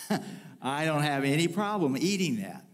I 0.62 0.86
don't 0.86 1.04
have 1.04 1.24
any 1.24 1.48
problem 1.48 1.96
eating 1.98 2.38
that. 2.42 2.66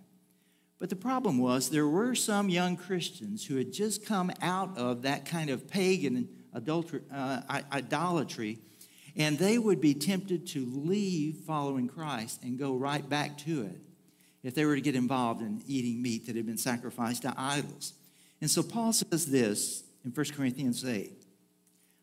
But 0.84 0.90
the 0.90 0.98
problem 0.98 1.38
was 1.38 1.70
there 1.70 1.88
were 1.88 2.14
some 2.14 2.50
young 2.50 2.76
Christians 2.76 3.46
who 3.46 3.56
had 3.56 3.72
just 3.72 4.06
come 4.06 4.30
out 4.42 4.78
of 4.78 5.04
that 5.04 5.24
kind 5.24 5.50
of 5.50 5.66
pagan 5.66 6.28
uh, 6.54 7.42
idolatry, 7.72 8.60
and 9.16 9.40
they 9.40 9.58
would 9.58 9.80
be 9.80 9.94
tempted 9.94 10.46
to 10.48 10.66
leave 10.66 11.38
following 11.48 11.88
Christ 11.88 12.44
and 12.44 12.60
go 12.60 12.76
right 12.76 13.08
back 13.08 13.38
to 13.46 13.62
it 13.62 13.80
if 14.44 14.56
they 14.56 14.66
were 14.66 14.76
to 14.76 14.82
get 14.82 14.94
involved 14.94 15.42
in 15.42 15.62
eating 15.66 16.02
meat 16.02 16.28
that 16.28 16.36
had 16.36 16.46
been 16.46 16.58
sacrificed 16.58 17.22
to 17.22 17.34
idols. 17.38 17.94
And 18.42 18.52
so 18.52 18.62
Paul 18.62 18.92
says 18.92 19.28
this 19.28 19.86
in 20.04 20.12
1 20.12 20.26
Corinthians 20.36 20.84
8 20.84 21.14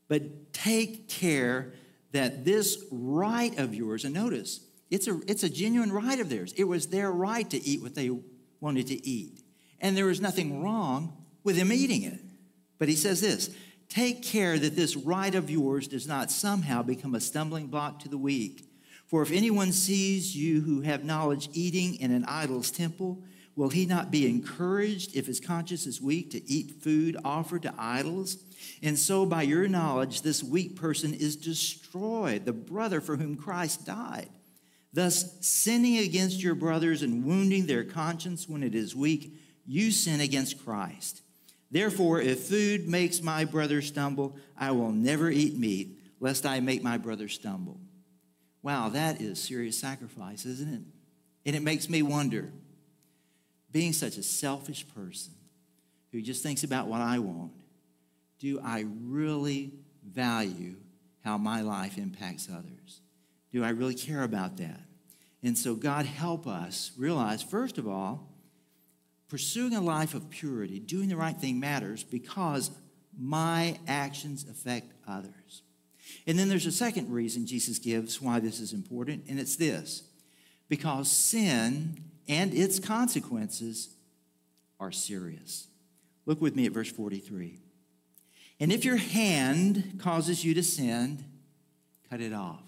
But 0.09 0.55
take 0.55 1.07
care 1.07 1.75
that 2.13 2.47
this 2.47 2.83
right 2.91 3.59
of 3.59 3.75
yours, 3.75 4.07
and 4.07 4.15
notice, 4.15 4.61
it's 4.91 5.07
a, 5.07 5.21
it's 5.27 5.43
a 5.43 5.51
genuine 5.51 5.93
right 5.93 6.19
of 6.19 6.31
theirs. 6.31 6.55
It 6.57 6.65
was 6.65 6.87
their 6.87 7.13
right 7.13 7.49
to 7.51 7.63
eat 7.63 7.83
what 7.83 7.95
they 7.95 8.09
wanted 8.61 8.87
to 8.89 9.07
eat. 9.07 9.41
And 9.81 9.97
there 9.97 10.07
was 10.07 10.21
nothing 10.21 10.63
wrong 10.63 11.17
with 11.43 11.57
him 11.57 11.73
eating 11.73 12.03
it. 12.03 12.21
But 12.79 12.89
he 12.89 12.97
says 12.97 13.21
this 13.21 13.55
Take 13.89 14.23
care 14.23 14.59
that 14.59 14.77
this 14.77 14.97
right 14.97 15.35
of 15.35 15.51
yours 15.51 15.89
does 15.89 16.07
not 16.07 16.31
somehow 16.31 16.83
become 16.83 17.15
a 17.15 17.21
stumbling 17.21 17.67
block 17.67 18.01
to 18.01 18.09
the 18.09 18.19
weak. 18.19 18.67
For 19.07 19.23
if 19.23 19.33
anyone 19.33 19.73
sees 19.73 20.37
you 20.37 20.61
who 20.61 20.83
have 20.83 21.05
knowledge 21.05 21.49
eating 21.53 21.97
in 21.97 22.13
an 22.13 22.25
idol's 22.27 22.71
temple, 22.71 23.25
will 23.57 23.71
he 23.71 23.85
not 23.85 24.13
be 24.13 24.29
encouraged 24.29 25.17
if 25.17 25.27
his 25.27 25.41
conscience 25.41 25.85
is 25.85 26.01
weak 26.01 26.31
to 26.31 26.49
eat 26.49 26.81
food 26.81 27.17
offered 27.25 27.63
to 27.63 27.75
idols? 27.77 28.39
And 28.83 28.97
so, 28.97 29.27
by 29.27 29.43
your 29.43 29.67
knowledge, 29.67 30.23
this 30.23 30.45
weak 30.45 30.77
person 30.77 31.13
is 31.13 31.35
destroyed, 31.35 32.45
the 32.45 32.53
brother 32.53 33.01
for 33.01 33.17
whom 33.17 33.35
Christ 33.35 33.85
died. 33.85 34.29
Thus, 34.93 35.37
sinning 35.41 35.99
against 35.99 36.43
your 36.43 36.55
brothers 36.55 37.03
and 37.03 37.25
wounding 37.25 37.67
their 37.67 37.85
conscience 37.85 38.49
when 38.49 38.63
it 38.63 38.75
is 38.75 38.97
weak, 38.97 39.37
you 39.67 39.93
sin 39.93 40.21
against 40.21 40.65
Christ. 40.65 41.23
Therefore, 41.71 42.21
if 42.21 42.41
food 42.41 42.89
makes 42.89 43.23
my 43.23 43.45
brother 43.45 43.81
stumble, 43.83 44.37
I 44.57 44.73
will 44.73 44.91
never 44.91 45.31
eat 45.31 45.57
meat, 45.57 45.97
lest 46.19 46.45
I 46.45 46.59
make 46.61 46.83
my 46.83 46.99
brother 46.99 47.29
stumble. 47.29 47.79
Wow, 48.63 48.89
that 48.91 49.21
is 49.21 49.41
serious 49.41 49.79
sacrifice, 49.79 50.45
isn't 50.45 50.75
it? 50.75 50.83
And 51.47 51.57
it 51.57 51.63
makes 51.63 51.89
me 51.89 52.03
wonder 52.03 52.51
being 53.73 53.93
such 53.93 54.17
a 54.17 54.23
selfish 54.23 54.87
person 54.95 55.33
who 56.13 56.21
just 56.21 56.43
thinks 56.43 56.65
about 56.65 56.89
what 56.89 57.01
I 57.01 57.21
want, 57.21 57.53
do 58.41 58.61
I 58.63 58.85
really 59.05 59.73
value 60.05 60.75
how 61.23 61.39
my 61.39 61.61
life 61.61 61.99
impacts 61.99 62.49
others? 62.51 63.01
Do 63.53 63.65
I 63.65 63.71
really 63.71 63.95
care 63.95 64.23
about 64.23 64.57
that? 64.59 64.81
And 65.43 65.57
so, 65.57 65.75
God, 65.75 66.07
help 66.07 66.47
us 66.47 66.93
realize, 66.97 67.43
first 67.43 67.79
of 67.79 67.89
all, 67.89 68.29
pursuing 69.29 69.75
a 69.75 69.81
life 69.81 70.15
of 70.15 70.29
purity, 70.29 70.79
doing 70.79 71.09
the 71.09 71.17
right 71.17 71.37
thing 71.37 71.59
matters 71.59 72.05
because 72.05 72.71
my 73.19 73.79
actions 73.87 74.47
affect 74.49 74.93
others. 75.09 75.63
And 76.27 76.39
then 76.39 76.49
there's 76.49 76.67
a 76.67 76.73
second 76.73 77.11
reason 77.11 77.47
Jesus 77.47 77.79
gives 77.79 78.21
why 78.21 78.41
this 78.41 78.61
is 78.61 78.73
important, 78.73 79.25
and 79.29 79.39
it's 79.39 79.57
this 79.57 80.03
because 80.69 81.11
sin 81.11 82.01
and 82.29 82.55
its 82.55 82.79
consequences 82.79 83.91
are 84.79 84.93
serious. 84.93 85.67
Look 86.27 86.41
with 86.41 86.55
me 86.55 86.67
at 86.67 86.73
verse 86.73 86.91
43. 86.91 87.59
And 88.61 88.73
if 88.73 88.85
your 88.85 88.97
hand 88.97 89.99
causes 89.99 90.45
you 90.45 90.55
to 90.55 90.63
sin, 90.63 91.25
cut 92.09 92.21
it 92.21 92.33
off. 92.33 92.63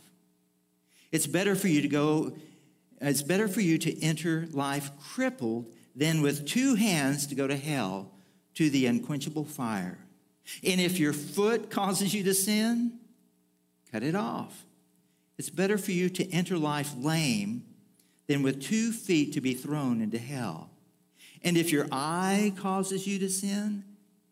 It's 1.12 1.26
better 1.26 1.54
for 1.54 1.68
you 1.68 1.82
to 1.82 1.88
go, 1.88 2.32
it's 3.00 3.22
better 3.22 3.46
for 3.46 3.60
you 3.60 3.78
to 3.78 4.02
enter 4.02 4.48
life 4.52 4.90
crippled 4.98 5.70
than 5.94 6.22
with 6.22 6.46
two 6.46 6.74
hands 6.74 7.26
to 7.28 7.34
go 7.34 7.46
to 7.46 7.56
hell, 7.56 8.10
to 8.54 8.70
the 8.70 8.86
unquenchable 8.86 9.44
fire. 9.44 9.98
And 10.64 10.80
if 10.80 10.98
your 10.98 11.12
foot 11.12 11.70
causes 11.70 12.14
you 12.14 12.24
to 12.24 12.34
sin, 12.34 12.98
cut 13.92 14.02
it 14.02 14.14
off. 14.14 14.64
It's 15.38 15.50
better 15.50 15.78
for 15.78 15.92
you 15.92 16.08
to 16.10 16.30
enter 16.30 16.56
life 16.56 16.92
lame 16.98 17.64
than 18.26 18.42
with 18.42 18.62
two 18.62 18.92
feet 18.92 19.32
to 19.34 19.40
be 19.40 19.54
thrown 19.54 20.00
into 20.00 20.18
hell. 20.18 20.70
And 21.42 21.56
if 21.56 21.72
your 21.72 21.86
eye 21.90 22.52
causes 22.56 23.06
you 23.06 23.18
to 23.18 23.28
sin, 23.28 23.84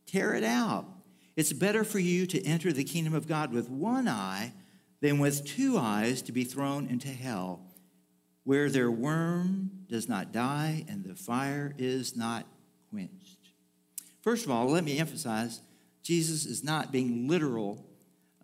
tear 0.06 0.34
it 0.34 0.44
out. 0.44 0.86
It's 1.36 1.52
better 1.52 1.84
for 1.84 1.98
you 1.98 2.26
to 2.26 2.44
enter 2.44 2.72
the 2.72 2.84
kingdom 2.84 3.14
of 3.14 3.26
God 3.26 3.52
with 3.52 3.68
one 3.68 4.08
eye 4.08 4.52
than 5.00 5.18
with 5.18 5.44
two 5.44 5.78
eyes 5.78 6.22
to 6.22 6.32
be 6.32 6.44
thrown 6.44 6.86
into 6.86 7.08
hell, 7.08 7.60
where 8.44 8.68
their 8.68 8.90
worm 8.90 9.70
does 9.88 10.08
not 10.08 10.32
die 10.32 10.84
and 10.88 11.04
the 11.04 11.14
fire 11.14 11.74
is 11.78 12.16
not 12.16 12.46
quenched. 12.90 13.38
First 14.22 14.44
of 14.44 14.50
all, 14.50 14.66
let 14.66 14.84
me 14.84 14.98
emphasize 14.98 15.60
Jesus 16.02 16.44
is 16.46 16.62
not 16.62 16.92
being 16.92 17.28
literal 17.28 17.86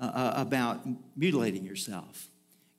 uh, 0.00 0.04
uh, 0.04 0.32
about 0.36 0.86
mutilating 1.16 1.64
yourself. 1.64 2.28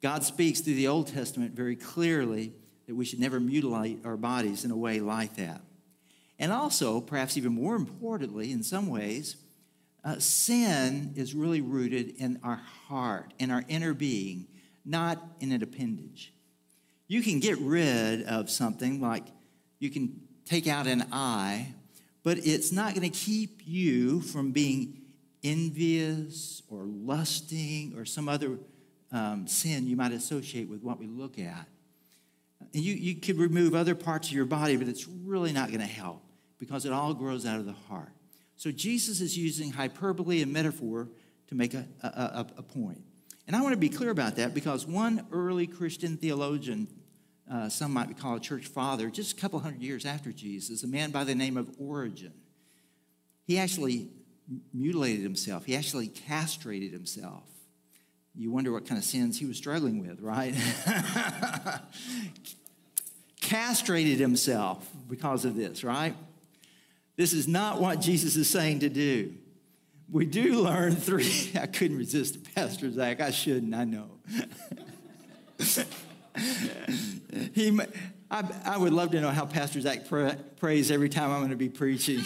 God 0.01 0.23
speaks 0.23 0.61
through 0.61 0.75
the 0.75 0.87
Old 0.87 1.07
Testament 1.07 1.55
very 1.55 1.75
clearly 1.75 2.53
that 2.87 2.95
we 2.95 3.05
should 3.05 3.19
never 3.19 3.39
mutilate 3.39 4.05
our 4.05 4.17
bodies 4.17 4.63
in 4.63 4.71
a 4.71 4.77
way 4.77 4.99
like 4.99 5.35
that. 5.35 5.61
And 6.39 6.51
also, 6.51 7.01
perhaps 7.01 7.35
even 7.35 7.53
more 7.53 7.75
importantly, 7.75 8.51
in 8.51 8.63
some 8.63 8.87
ways, 8.87 9.35
uh, 10.03 10.19
sin 10.19 11.13
is 11.15 11.33
really 11.33 11.61
rooted 11.61 12.15
in 12.17 12.39
our 12.43 12.61
heart, 12.87 13.33
in 13.39 13.51
our 13.51 13.63
inner 13.67 13.93
being, 13.93 14.47
not 14.85 15.21
in 15.39 15.51
an 15.51 15.61
appendage. 15.61 16.33
You 17.07 17.21
can 17.21 17.39
get 17.39 17.57
rid 17.59 18.23
of 18.23 18.49
something 18.49 19.01
like 19.01 19.23
you 19.79 19.89
can 19.89 20.21
take 20.45 20.67
out 20.67 20.87
an 20.87 21.05
eye, 21.11 21.73
but 22.23 22.37
it's 22.39 22.71
not 22.71 22.95
going 22.95 23.09
to 23.09 23.17
keep 23.17 23.61
you 23.65 24.21
from 24.21 24.51
being 24.51 25.01
envious 25.43 26.61
or 26.69 26.83
lusting 26.85 27.93
or 27.97 28.05
some 28.05 28.27
other 28.27 28.57
um, 29.11 29.47
sin 29.47 29.87
you 29.87 29.95
might 29.95 30.11
associate 30.11 30.67
with 30.69 30.83
what 30.83 30.99
we 30.99 31.07
look 31.07 31.39
at. 31.39 31.67
And 32.73 32.83
you, 32.83 32.93
you 32.93 33.15
could 33.15 33.37
remove 33.37 33.73
other 33.73 33.95
parts 33.95 34.27
of 34.27 34.33
your 34.33 34.45
body, 34.45 34.75
but 34.75 34.87
it's 34.87 35.07
really 35.07 35.53
not 35.53 35.69
going 35.69 35.79
to 35.79 35.85
help 35.85 36.21
because 36.59 36.85
it 36.85 36.91
all 36.91 37.13
grows 37.13 37.45
out 37.45 37.59
of 37.59 37.65
the 37.65 37.75
heart. 37.87 38.11
So 38.57 38.71
Jesus 38.71 39.21
is 39.21 39.37
using 39.37 39.71
hyperbole 39.71 40.41
and 40.41 40.51
metaphor 40.51 41.07
to 41.47 41.55
make 41.55 41.73
a, 41.73 41.85
a, 42.01 42.45
a 42.57 42.63
point. 42.63 43.01
And 43.47 43.55
I 43.55 43.61
want 43.61 43.73
to 43.73 43.79
be 43.79 43.89
clear 43.89 44.09
about 44.09 44.35
that 44.35 44.53
because 44.53 44.85
one 44.85 45.25
early 45.31 45.67
Christian 45.67 46.17
theologian 46.17 46.87
uh, 47.51 47.69
some 47.69 47.93
might 47.93 48.17
call 48.17 48.35
a 48.35 48.39
church 48.39 48.67
father, 48.67 49.09
just 49.09 49.37
a 49.37 49.39
couple 49.39 49.59
hundred 49.59 49.81
years 49.81 50.05
after 50.05 50.31
Jesus, 50.31 50.83
a 50.83 50.87
man 50.87 51.11
by 51.11 51.23
the 51.23 51.35
name 51.35 51.55
of 51.55 51.69
Origen. 51.79 52.33
He 53.45 53.57
actually 53.57 54.09
mutilated 54.73 55.21
himself, 55.21 55.65
he 55.65 55.75
actually 55.75 56.07
castrated 56.07 56.91
himself. 56.91 57.43
You 58.35 58.51
wonder 58.51 58.71
what 58.71 58.85
kind 58.85 58.99
of 58.99 59.05
sins 59.05 59.39
he 59.39 59.45
was 59.45 59.57
struggling 59.57 59.99
with, 59.99 60.19
right? 60.21 60.53
castrated 63.41 64.19
himself 64.19 64.87
because 65.09 65.43
of 65.43 65.55
this, 65.55 65.83
right? 65.83 66.13
This 67.17 67.33
is 67.33 67.47
not 67.47 67.81
what 67.81 67.99
Jesus 67.99 68.35
is 68.35 68.47
saying 68.49 68.79
to 68.81 68.89
do. 68.89 69.33
We 70.09 70.25
do 70.25 70.61
learn 70.61 70.95
three. 70.95 71.51
I 71.59 71.65
couldn't 71.65 71.97
resist 71.97 72.55
Pastor 72.55 72.89
Zach. 72.91 73.19
I 73.19 73.31
shouldn't, 73.31 73.73
I 73.73 73.83
know. 73.83 74.11
he, 77.53 77.77
I, 78.29 78.43
I, 78.63 78.77
would 78.77 78.93
love 78.93 79.11
to 79.11 79.19
know 79.19 79.31
how 79.31 79.45
Pastor 79.45 79.81
Zach 79.81 80.07
pray, 80.07 80.37
prays 80.57 80.91
every 80.91 81.09
time 81.09 81.31
I'm 81.31 81.39
going 81.39 81.49
to 81.49 81.55
be 81.55 81.69
preaching. 81.69 82.21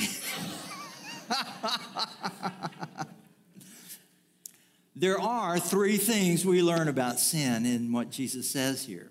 there 4.96 5.20
are 5.20 5.58
three 5.58 5.96
things 5.98 6.46
we 6.46 6.62
learn 6.62 6.90
about 6.90 7.20
sin 7.20 7.66
in 7.66 7.94
what 7.94 8.12
Jesus 8.12 8.52
says 8.52 8.84
here. 8.84 9.10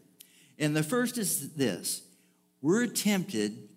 And 0.58 0.76
the 0.76 0.82
first 0.82 1.16
is 1.16 1.54
this 1.54 2.02
we're 2.60 2.86
tempted 2.86 3.69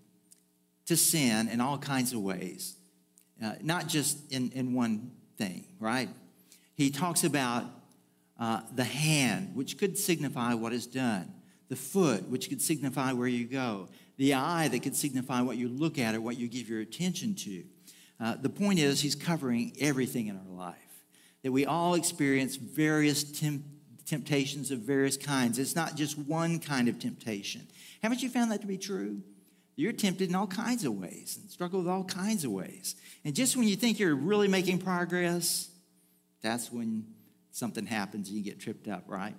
to 0.86 0.98
sin 0.98 1.48
in 1.50 1.62
all 1.62 1.78
kinds 1.78 2.13
of 2.13 2.20
ways, 2.20 2.75
uh, 3.44 3.54
not 3.62 3.88
just 3.88 4.32
in, 4.32 4.52
in 4.52 4.74
one 4.74 5.12
thing, 5.38 5.66
right? 5.80 6.10
He 6.75 6.90
talks 6.90 7.24
about 7.24 7.66
uh, 8.40 8.62
the 8.75 8.84
hand, 8.84 9.56
which 9.56 9.78
could 9.78 9.98
signify 9.98 10.54
what 10.54 10.74
is 10.74 10.88
done, 10.88 11.34
the 11.70 11.75
foot, 11.75 12.28
which 12.28 12.50
could 12.50 12.62
signify 12.62 13.13
where 13.13 13.28
you 13.28 13.46
go, 13.46 13.88
the 14.18 14.34
eye, 14.34 14.68
that 14.68 14.84
could 14.84 14.96
signify 14.96 15.42
what 15.42 15.58
you 15.58 15.70
look 15.70 15.98
at 15.98 16.16
or 16.16 16.22
what 16.22 16.38
you 16.38 16.48
give 16.48 16.70
your 16.70 16.82
attention 16.82 17.36
to. 17.36 17.63
Uh, 18.20 18.36
the 18.42 18.50
point 18.50 18.80
is, 18.80 19.02
he's 19.02 19.16
covering 19.16 19.74
everything 19.80 20.28
in 20.28 20.38
our 20.38 20.56
life, 20.56 20.75
that 21.44 21.52
we 21.52 21.66
all 21.66 21.94
experience 21.94 22.56
various 22.56 23.24
temp- 23.24 23.66
temptations 24.06 24.72
of 24.72 24.80
various 24.80 25.18
kinds. 25.18 25.58
It's 25.58 25.75
not 25.75 25.96
just 25.96 26.18
one 26.18 26.60
kind 26.60 26.88
of 26.88 27.00
temptation. 27.00 27.68
Haven't 28.02 28.22
you 28.22 28.30
found 28.30 28.52
that 28.52 28.62
to 28.62 28.68
be 28.68 28.78
true? 28.78 29.22
You're 29.75 29.94
tempted 29.94 30.30
in 30.30 30.36
all 30.36 30.48
kinds 30.48 30.86
of 30.86 30.94
ways 30.94 31.38
and 31.42 31.50
struggle 31.50 31.80
with 31.80 31.88
all 31.88 32.03
kinds 32.03 32.46
of 32.46 32.51
ways. 32.51 32.96
And 33.25 33.36
just 33.36 33.58
when 33.58 33.68
you 33.68 33.75
think 33.75 34.00
you're 34.00 34.15
really 34.15 34.48
making 34.48 34.80
progress, 34.80 35.70
that's 36.42 36.72
when 36.72 37.06
something 37.51 37.86
happens 37.86 38.30
and 38.30 38.38
you 38.38 38.44
get 38.44 38.60
tripped 38.60 38.88
up, 38.88 39.06
right? 39.08 39.36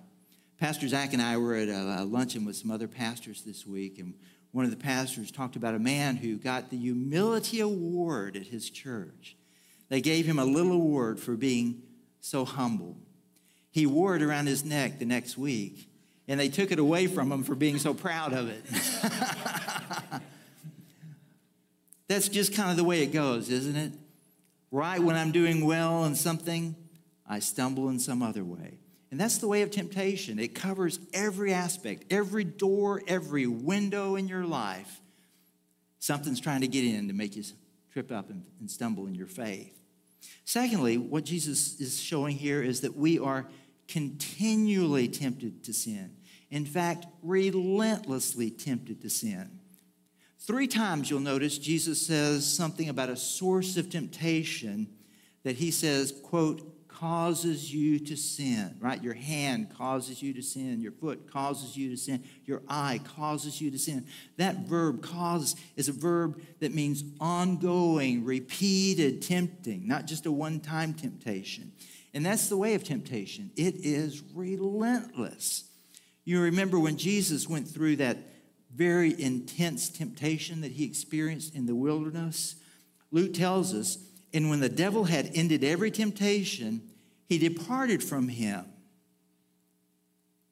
Pastor 0.57 0.87
Zach 0.87 1.13
and 1.13 1.21
I 1.21 1.37
were 1.37 1.55
at 1.55 1.69
a, 1.69 2.03
luncheon 2.03 2.45
with 2.45 2.55
some 2.55 2.71
other 2.71 2.87
pastors 2.87 3.43
this 3.43 3.67
week, 3.67 3.99
and 3.99 4.13
one 4.51 4.63
of 4.63 4.71
the 4.71 4.77
pastors 4.77 5.31
talked 5.31 5.57
about 5.57 5.75
a 5.75 5.79
man 5.79 6.15
who 6.15 6.37
got 6.37 6.69
the 6.69 6.77
Humility 6.77 7.59
Award 7.59 8.37
at 8.37 8.47
his 8.47 8.69
church. 8.69 9.35
They 9.89 9.99
gave 9.99 10.25
him 10.25 10.39
a 10.39 10.45
little 10.45 10.71
award 10.71 11.19
for 11.19 11.35
being 11.35 11.83
so 12.21 12.45
humble. 12.45 12.97
He 13.69 13.85
wore 13.85 14.15
it 14.15 14.21
around 14.21 14.47
his 14.47 14.63
neck 14.63 14.99
the 14.99 15.05
next 15.05 15.37
week, 15.37 15.89
and 16.27 16.39
they 16.39 16.47
took 16.47 16.71
it 16.71 16.79
away 16.79 17.07
from 17.07 17.31
him 17.31 17.43
for 17.43 17.53
being 17.53 17.77
so 17.77 17.93
proud 17.93 18.31
of 18.31 18.49
it. 18.49 18.63
That's 22.07 22.29
just 22.29 22.53
kind 22.53 22.71
of 22.71 22.77
the 22.77 22.83
way 22.83 23.01
it 23.01 23.11
goes, 23.11 23.49
isn't 23.49 23.75
it? 23.75 23.93
Right 24.71 25.01
when 25.01 25.15
I'm 25.15 25.31
doing 25.31 25.65
well 25.65 26.05
in 26.05 26.15
something, 26.15 26.75
I 27.27 27.39
stumble 27.39 27.89
in 27.89 27.99
some 27.99 28.21
other 28.21 28.43
way. 28.43 28.79
And 29.11 29.19
that's 29.19 29.37
the 29.37 29.47
way 29.47 29.61
of 29.61 29.71
temptation. 29.71 30.39
It 30.39 30.53
covers 30.53 30.99
every 31.13 31.53
aspect, 31.53 32.05
every 32.11 32.43
door, 32.43 33.01
every 33.07 33.47
window 33.47 34.15
in 34.15 34.27
your 34.27 34.45
life. 34.45 35.01
Something's 35.99 36.41
trying 36.41 36.61
to 36.61 36.67
get 36.67 36.83
in 36.83 37.07
to 37.07 37.13
make 37.13 37.35
you 37.35 37.43
trip 37.93 38.11
up 38.11 38.29
and, 38.29 38.43
and 38.59 38.69
stumble 38.69 39.07
in 39.07 39.15
your 39.15 39.27
faith. 39.27 39.71
Secondly, 40.43 40.97
what 40.97 41.23
Jesus 41.23 41.79
is 41.79 41.99
showing 41.99 42.35
here 42.35 42.61
is 42.61 42.81
that 42.81 42.95
we 42.95 43.17
are 43.17 43.47
continually 43.87 45.07
tempted 45.07 45.63
to 45.63 45.73
sin. 45.73 46.11
In 46.51 46.65
fact, 46.65 47.05
relentlessly 47.23 48.49
tempted 48.49 49.01
to 49.01 49.09
sin. 49.09 49.59
Three 50.45 50.67
times 50.67 51.09
you'll 51.09 51.21
notice 51.21 51.57
Jesus 51.57 52.05
says 52.05 52.45
something 52.45 52.87
about 52.87 53.09
a 53.09 53.17
source 53.17 53.77
of 53.77 53.89
temptation 53.89 54.87
that 55.43 55.55
he 55.55 55.71
says, 55.71 56.13
quote, 56.23 56.87
causes 56.87 57.73
you 57.73 57.97
to 57.97 58.15
sin, 58.15 58.75
right? 58.79 59.03
Your 59.03 59.15
hand 59.15 59.75
causes 59.75 60.21
you 60.21 60.33
to 60.35 60.43
sin. 60.43 60.81
Your 60.81 60.91
foot 60.91 61.31
causes 61.31 61.75
you 61.75 61.89
to 61.89 61.97
sin. 61.97 62.23
Your 62.45 62.61
eye 62.69 63.01
causes 63.15 63.59
you 63.59 63.71
to 63.71 63.79
sin. 63.79 64.05
That 64.37 64.67
verb, 64.67 65.01
cause, 65.01 65.55
is 65.75 65.89
a 65.89 65.93
verb 65.93 66.39
that 66.59 66.75
means 66.75 67.03
ongoing, 67.19 68.23
repeated 68.23 69.23
tempting, 69.23 69.87
not 69.87 70.05
just 70.05 70.27
a 70.27 70.31
one 70.31 70.59
time 70.59 70.93
temptation. 70.93 71.71
And 72.13 72.23
that's 72.23 72.49
the 72.49 72.57
way 72.57 72.75
of 72.75 72.83
temptation. 72.83 73.49
It 73.55 73.77
is 73.79 74.21
relentless. 74.35 75.63
You 76.23 76.39
remember 76.41 76.79
when 76.79 76.97
Jesus 76.97 77.49
went 77.49 77.67
through 77.67 77.95
that 77.97 78.17
very 78.75 79.19
intense 79.19 79.89
temptation 79.89 80.61
that 80.61 80.73
he 80.73 80.83
experienced 80.83 81.55
in 81.55 81.65
the 81.65 81.75
wilderness? 81.75 82.55
Luke 83.11 83.33
tells 83.33 83.73
us, 83.73 83.97
and 84.33 84.49
when 84.49 84.59
the 84.59 84.69
devil 84.69 85.05
had 85.05 85.31
ended 85.33 85.63
every 85.63 85.91
temptation, 85.91 86.81
he 87.27 87.37
departed 87.37 88.03
from 88.03 88.27
him 88.27 88.65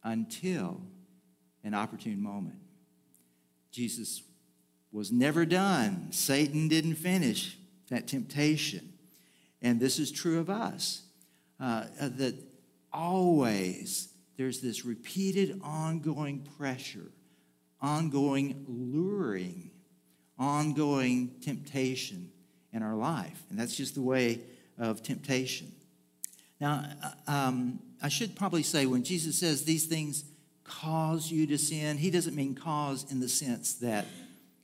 until 0.03 0.81
an 1.63 1.73
opportune 1.73 2.21
moment. 2.21 2.59
Jesus 3.71 4.21
was 4.91 5.11
never 5.11 5.45
done. 5.45 6.11
Satan 6.11 6.67
didn't 6.67 6.95
finish 6.95 7.57
that 7.89 8.07
temptation. 8.07 8.93
And 9.61 9.79
this 9.79 9.97
is 9.97 10.11
true 10.11 10.39
of 10.39 10.49
us 10.49 11.01
uh, 11.59 11.85
uh, 11.99 12.09
that 12.17 12.35
always 12.91 14.09
there's 14.37 14.61
this 14.61 14.85
repeated 14.85 15.59
ongoing 15.63 16.47
pressure, 16.57 17.11
ongoing 17.83 18.65
luring, 18.67 19.69
ongoing 20.39 21.35
temptation 21.41 22.31
in 22.71 22.81
our 22.81 22.95
life. 22.95 23.43
And 23.49 23.59
that's 23.59 23.75
just 23.75 23.93
the 23.93 24.01
way 24.01 24.39
of 24.79 25.03
temptation. 25.03 25.71
Now, 26.59 26.85
uh, 27.03 27.31
um, 27.31 27.79
I 28.01 28.07
should 28.07 28.35
probably 28.35 28.63
say 28.63 28.85
when 28.85 29.03
Jesus 29.03 29.37
says 29.37 29.65
these 29.65 29.85
things 29.85 30.23
cause 30.63 31.29
you 31.29 31.45
to 31.47 31.57
sin, 31.57 31.97
he 31.97 32.09
doesn't 32.09 32.35
mean 32.35 32.55
cause 32.55 33.11
in 33.11 33.19
the 33.19 33.27
sense 33.27 33.73
that 33.75 34.05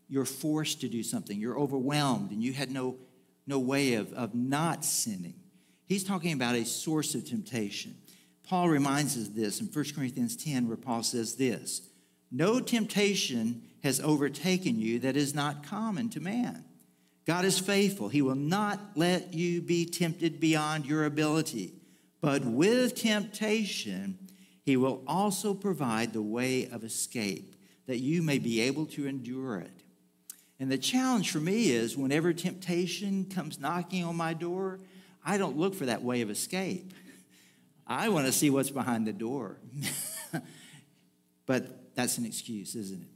you're 0.08 0.26
forced 0.26 0.82
to 0.82 0.88
do 0.88 1.04
something, 1.04 1.40
you're 1.40 1.60
overwhelmed, 1.60 2.32
and 2.32 2.42
you 2.42 2.54
had 2.54 2.72
no, 2.72 2.96
no 3.46 3.60
way 3.60 3.94
of, 3.94 4.12
of 4.14 4.34
not 4.34 4.84
sinning. 4.86 5.36
He's 5.86 6.04
talking 6.04 6.34
about 6.34 6.56
a 6.56 6.66
source 6.66 7.16
of 7.16 7.26
temptation. 7.26 7.96
Paul 8.48 8.70
reminds 8.70 9.18
us 9.18 9.28
this 9.28 9.60
in 9.60 9.68
1 9.68 9.86
Corinthians 9.96 10.36
10, 10.36 10.68
where 10.68 10.78
Paul 10.78 11.04
says 11.04 11.36
this 11.36 11.89
No 12.32 12.60
temptation 12.60 13.64
has 13.84 14.00
overtaken 14.00 14.80
you 14.80 15.00
that 15.00 15.16
is 15.16 15.34
not 15.34 15.66
common 15.66 16.10
to 16.10 16.20
man. 16.20 16.66
God 17.26 17.46
is 17.46 17.60
faithful. 17.60 18.10
He 18.10 18.22
will 18.22 18.36
not 18.36 18.80
let 18.96 19.34
you 19.34 19.62
be 19.62 19.86
tempted 19.86 20.40
beyond 20.40 20.86
your 20.86 21.06
ability. 21.06 21.74
But 22.22 22.44
with 22.44 22.96
temptation, 22.96 24.18
He 24.64 24.78
will 24.78 25.04
also 25.08 25.54
provide 25.54 26.12
the 26.14 26.22
way 26.22 26.68
of 26.68 26.84
escape 26.84 27.56
that 27.88 28.00
you 28.00 28.22
may 28.22 28.40
be 28.40 28.62
able 28.62 28.86
to 28.88 29.08
endure 29.08 29.60
it. 29.60 29.84
And 30.60 30.72
the 30.72 30.78
challenge 30.78 31.32
for 31.32 31.40
me 31.40 31.72
is 31.72 31.96
whenever 31.96 32.34
temptation 32.34 33.26
comes 33.26 33.60
knocking 33.60 34.04
on 34.04 34.16
my 34.16 34.34
door, 34.34 34.80
I 35.26 35.38
don't 35.38 35.58
look 35.58 35.74
for 35.74 35.86
that 35.86 36.04
way 36.04 36.22
of 36.22 36.30
escape. 36.30 36.94
I 37.88 38.10
want 38.10 38.26
to 38.28 38.32
see 38.32 38.50
what's 38.50 38.70
behind 38.70 39.08
the 39.08 39.14
door. 39.14 39.58
but 41.46 41.89
that's 42.00 42.18
an 42.18 42.26
excuse, 42.26 42.76
isn't 42.76 43.02
it? 43.02 43.10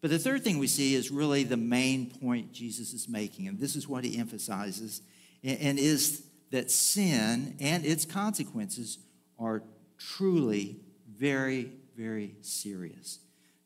But 0.00 0.10
the 0.10 0.18
third 0.18 0.44
thing 0.44 0.58
we 0.58 0.68
see 0.68 0.94
is 0.94 1.10
really 1.10 1.42
the 1.42 1.56
main 1.56 2.10
point 2.10 2.52
Jesus 2.52 2.92
is 2.92 3.08
making, 3.08 3.48
and 3.48 3.58
this 3.58 3.74
is 3.74 3.88
what 3.88 4.04
he 4.04 4.16
emphasizes, 4.16 5.02
and 5.42 5.78
is 5.78 6.24
that 6.50 6.70
sin 6.70 7.56
and 7.58 7.84
its 7.84 8.04
consequences 8.04 8.98
are 9.38 9.64
truly 9.98 10.76
very, 11.12 11.72
very 11.96 12.36
serious. 12.40 13.18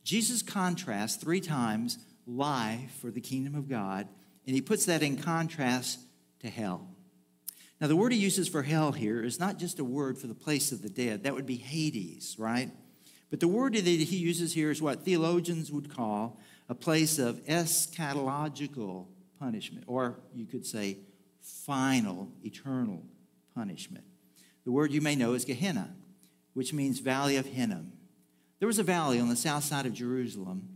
Jesus 0.03 0.41
contrasts 0.41 1.17
three 1.17 1.41
times 1.41 1.99
life 2.27 2.97
for 3.01 3.11
the 3.11 3.21
kingdom 3.21 3.55
of 3.55 3.69
God, 3.69 4.09
and 4.47 4.55
he 4.55 4.63
puts 4.63 4.87
that 4.87 5.03
in 5.03 5.19
contrast 5.19 6.01
to 6.41 6.49
hell. 6.49 6.89
Now, 7.81 7.89
the 7.89 7.97
word 7.97 8.13
he 8.13 8.19
uses 8.19 8.49
for 8.49 8.63
hell 8.63 8.93
here 8.93 9.23
is 9.23 9.39
not 9.39 9.59
just 9.59 9.79
a 9.79 9.85
word 9.85 10.17
for 10.17 10.29
the 10.29 10.35
place 10.35 10.73
of 10.73 10.81
the 10.81 10.89
dead, 10.89 11.25
that 11.25 11.35
would 11.35 11.47
be 11.47 11.57
Hades, 11.57 12.37
right? 12.39 12.71
But 13.33 13.41
the 13.41 13.49
word 13.49 13.73
that 13.73 13.87
he 13.87 14.17
uses 14.19 14.53
here 14.53 14.71
is 14.71 14.83
what 14.83 15.07
theologians 15.07 15.73
would 15.73 15.89
call 15.89 16.39
a 16.69 16.75
place 16.75 17.19
of 17.19 17.43
eschatological 17.47 19.07
punishment, 19.41 19.85
or 19.87 20.21
you 20.35 20.45
could 20.45 20.67
say 20.67 20.99
final, 21.41 22.31
eternal 22.45 23.03
punishment. 23.55 24.05
The 24.67 24.71
word 24.71 24.93
you 24.93 25.01
may 25.01 25.17
know 25.17 25.33
is 25.33 25.47
Gehenna, 25.47 25.95
which 26.53 26.75
means 26.75 26.99
Valley 26.99 27.39
of 27.39 27.47
Hinnom. 27.47 27.93
There 28.59 28.67
was 28.67 28.79
a 28.79 28.83
valley 28.83 29.19
on 29.19 29.31
the 29.31 29.35
south 29.35 29.65
side 29.65 29.87
of 29.87 29.95
Jerusalem 29.95 30.69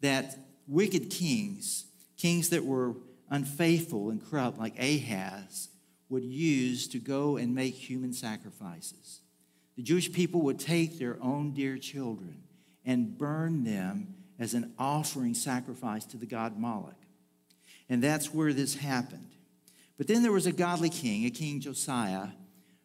that 0.00 0.38
wicked 0.68 1.10
kings, 1.10 1.86
kings 2.16 2.50
that 2.50 2.64
were 2.64 2.94
unfaithful 3.28 4.10
and 4.10 4.24
corrupt, 4.24 4.56
like 4.56 4.78
Ahaz, 4.78 5.68
would 6.08 6.22
use 6.22 6.86
to 6.86 7.00
go 7.00 7.38
and 7.38 7.56
make 7.56 7.74
human 7.74 8.12
sacrifices. 8.12 9.20
The 9.76 9.82
Jewish 9.82 10.12
people 10.12 10.42
would 10.42 10.58
take 10.58 10.98
their 10.98 11.16
own 11.20 11.52
dear 11.52 11.78
children 11.78 12.42
and 12.84 13.18
burn 13.18 13.64
them 13.64 14.14
as 14.38 14.54
an 14.54 14.72
offering 14.78 15.34
sacrifice 15.34 16.04
to 16.06 16.16
the 16.16 16.26
god 16.26 16.58
Moloch. 16.58 16.94
And 17.88 18.02
that's 18.02 18.32
where 18.32 18.52
this 18.52 18.76
happened. 18.76 19.30
But 19.96 20.06
then 20.06 20.22
there 20.22 20.32
was 20.32 20.46
a 20.46 20.52
godly 20.52 20.90
king, 20.90 21.24
a 21.24 21.30
king 21.30 21.60
Josiah, 21.60 22.28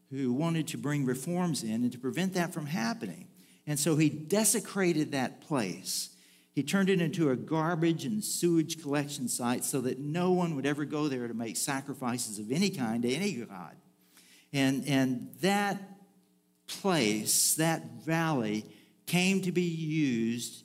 who 0.09 0.33
wanted 0.33 0.67
to 0.67 0.77
bring 0.77 1.05
reforms 1.05 1.63
in 1.63 1.83
and 1.83 1.91
to 1.91 1.99
prevent 1.99 2.33
that 2.33 2.53
from 2.53 2.65
happening. 2.65 3.27
And 3.67 3.79
so 3.79 3.95
he 3.95 4.09
desecrated 4.09 5.11
that 5.11 5.41
place. 5.41 6.09
He 6.53 6.63
turned 6.63 6.89
it 6.89 7.01
into 7.01 7.29
a 7.29 7.35
garbage 7.35 8.05
and 8.05 8.23
sewage 8.23 8.81
collection 8.81 9.27
site 9.27 9.63
so 9.63 9.81
that 9.81 9.99
no 9.99 10.31
one 10.31 10.55
would 10.55 10.65
ever 10.65 10.85
go 10.85 11.07
there 11.07 11.27
to 11.27 11.33
make 11.33 11.55
sacrifices 11.55 12.39
of 12.39 12.51
any 12.51 12.69
kind 12.69 13.03
to 13.03 13.13
any 13.13 13.33
god. 13.33 13.75
And, 14.51 14.87
and 14.87 15.29
that 15.41 15.77
place, 16.69 17.55
that 17.55 17.83
valley, 18.05 18.65
came 19.05 19.41
to 19.41 19.51
be 19.51 19.63
used 19.63 20.63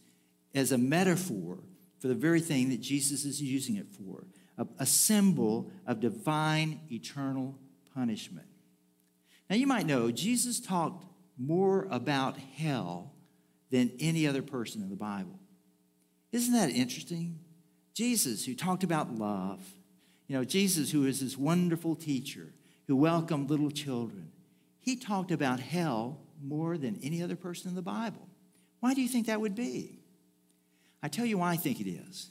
as 0.55 0.71
a 0.71 0.79
metaphor 0.79 1.59
for 1.99 2.09
the 2.09 2.15
very 2.15 2.41
thing 2.41 2.69
that 2.71 2.81
Jesus 2.81 3.25
is 3.25 3.41
using 3.41 3.77
it 3.77 3.89
for 3.89 4.25
a, 4.59 4.67
a 4.79 4.87
symbol 4.87 5.71
of 5.87 6.01
divine 6.01 6.81
eternal 6.93 7.59
punishment. 7.95 8.47
Now, 9.49 9.57
you 9.57 9.67
might 9.67 9.87
know 9.87 10.11
Jesus 10.11 10.61
talked 10.61 11.05
more 11.39 11.89
about 11.91 12.37
hell 12.37 13.13
than 13.71 13.91
any 13.99 14.27
other 14.27 14.43
person 14.43 14.83
in 14.83 14.91
the 14.91 14.97
Bible. 14.97 15.39
Isn't 16.33 16.55
that 16.55 16.71
interesting? 16.71 17.41
Jesus, 17.95 18.45
who 18.45 18.55
talked 18.55 18.85
about 18.85 19.15
love, 19.15 19.61
you 20.27 20.37
know, 20.37 20.45
Jesus, 20.45 20.91
who 20.91 21.07
is 21.07 21.21
this 21.21 21.37
wonderful 21.37 21.95
teacher 21.95 22.53
who 22.87 22.97
welcomed 22.97 23.51
little 23.51 23.71
children, 23.71 24.31
he 24.85 24.97
talked 24.97 25.31
about 25.31 25.61
hell 25.61 26.21
more 26.43 26.77
than 26.77 27.01
any 27.03 27.23
other 27.23 27.37
person 27.37 27.71
in 27.71 27.75
the 27.75 27.83
Bible. 27.83 28.29
Why 28.81 28.93
do 28.93 29.01
you 29.01 29.09
think 29.09 29.27
that 29.27 29.41
would 29.41 29.55
be? 29.55 29.99
I 31.03 31.09
tell 31.09 31.25
you 31.25 31.39
why 31.39 31.53
I 31.53 31.57
think 31.57 31.81
it 31.81 31.89
is. 31.89 32.31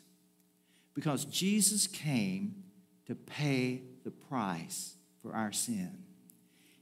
Because 0.94 1.26
Jesus 1.26 1.88
came 1.88 2.64
to 3.08 3.16
pay 3.16 3.82
the 4.04 4.12
price 4.12 4.96
for 5.22 5.34
our 5.34 5.52
sin. 5.52 6.04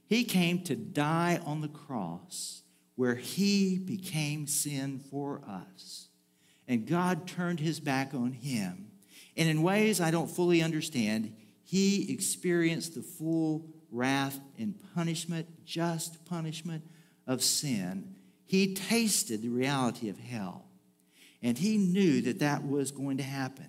He 0.06 0.24
came 0.24 0.62
to 0.64 0.76
die 0.76 1.40
on 1.46 1.62
the 1.62 1.68
cross 1.68 2.62
where 2.94 3.14
he 3.14 3.78
became 3.78 4.46
sin 4.46 4.98
for 4.98 5.40
us. 5.48 6.08
And 6.68 6.86
God 6.86 7.26
turned 7.26 7.60
his 7.60 7.80
back 7.80 8.12
on 8.12 8.32
him. 8.32 8.90
And 9.38 9.48
in 9.48 9.62
ways 9.62 10.02
I 10.02 10.10
don't 10.10 10.30
fully 10.30 10.62
understand, 10.62 11.34
he 11.64 12.12
experienced 12.12 12.94
the 12.94 13.00
full 13.00 13.70
wrath 13.92 14.40
and 14.58 14.74
punishment, 14.94 15.46
just 15.64 16.24
punishment 16.24 16.82
of 17.26 17.42
sin. 17.42 18.14
He 18.46 18.74
tasted 18.74 19.42
the 19.42 19.50
reality 19.50 20.08
of 20.08 20.18
hell. 20.18 20.64
And 21.42 21.58
he 21.58 21.76
knew 21.76 22.22
that 22.22 22.40
that 22.40 22.66
was 22.66 22.90
going 22.90 23.18
to 23.18 23.22
happen. 23.22 23.68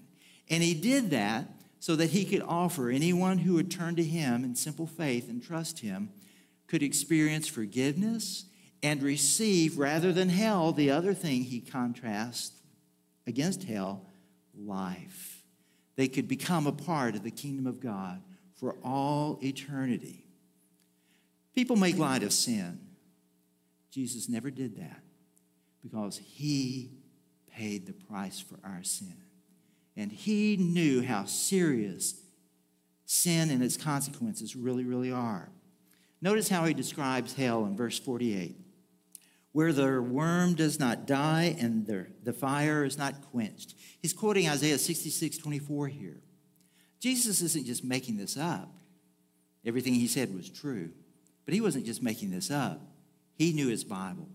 And 0.50 0.64
he 0.64 0.74
did 0.74 1.12
that 1.12 1.48
so 1.80 1.96
that 1.96 2.12
he 2.12 2.26
could 2.26 2.42
offer 2.42 2.90
anyone 2.90 3.40
who 3.40 3.56
would 3.56 3.70
turn 3.70 3.96
to 3.98 4.04
him 4.04 4.44
in 4.44 4.56
simple 4.56 4.88
faith 4.88 5.30
and 5.30 5.44
trust 5.44 5.80
him 5.80 6.10
could 6.68 6.84
experience 6.84 7.48
forgiveness 7.48 8.46
and 8.82 9.02
receive, 9.02 9.78
rather 9.78 10.12
than 10.12 10.30
hell, 10.30 10.72
the 10.72 10.92
other 10.92 11.14
thing 11.14 11.44
he 11.44 11.62
contrasts 11.62 12.62
against 13.28 13.64
hell 13.64 14.06
life. 14.58 15.44
They 15.96 16.08
could 16.08 16.28
become 16.28 16.68
a 16.68 16.72
part 16.72 17.16
of 17.16 17.24
the 17.24 17.32
kingdom 17.32 17.68
of 17.68 17.80
God 17.80 18.22
for 18.64 18.78
all 18.82 19.38
eternity. 19.44 20.24
People 21.54 21.76
make 21.76 21.98
light 21.98 22.24
of 22.24 22.32
sin. 22.32 22.80
Jesus 23.92 24.30
never 24.30 24.50
did 24.50 24.78
that 24.78 25.02
because 25.82 26.18
he 26.18 26.94
paid 27.52 27.86
the 27.86 27.92
price 27.92 28.40
for 28.40 28.58
our 28.64 28.82
sin. 28.82 29.18
And 29.98 30.14
he 30.14 30.56
knew 30.56 31.02
how 31.04 31.26
serious 31.26 32.22
sin 33.06 33.50
and 33.50 33.62
its 33.62 33.76
consequences 33.76 34.56
really, 34.56 34.86
really 34.86 35.12
are. 35.12 35.50
Notice 36.22 36.48
how 36.48 36.64
he 36.64 36.74
describes 36.74 37.34
hell 37.34 37.66
in 37.66 37.76
verse 37.76 38.00
48 38.00 38.56
where 39.52 39.74
the 39.74 40.02
worm 40.02 40.56
does 40.56 40.80
not 40.80 41.06
die 41.06 41.56
and 41.60 41.86
the, 41.86 42.08
the 42.24 42.34
fire 42.34 42.86
is 42.86 42.98
not 42.98 43.30
quenched. 43.30 43.76
He's 44.02 44.14
quoting 44.14 44.48
Isaiah 44.48 44.78
66 44.78 45.38
24 45.38 45.90
here. 45.90 46.23
Jesus 47.04 47.42
isn't 47.42 47.66
just 47.66 47.84
making 47.84 48.16
this 48.16 48.38
up. 48.38 48.74
Everything 49.66 49.94
he 49.94 50.08
said 50.08 50.34
was 50.34 50.50
true, 50.50 50.90
but 51.44 51.54
he 51.54 51.60
wasn't 51.60 51.86
just 51.86 52.02
making 52.02 52.32
this 52.32 52.50
up. 52.50 52.80
He 53.36 53.52
knew 53.52 53.68
his 53.68 53.84
Bible. 53.84 54.30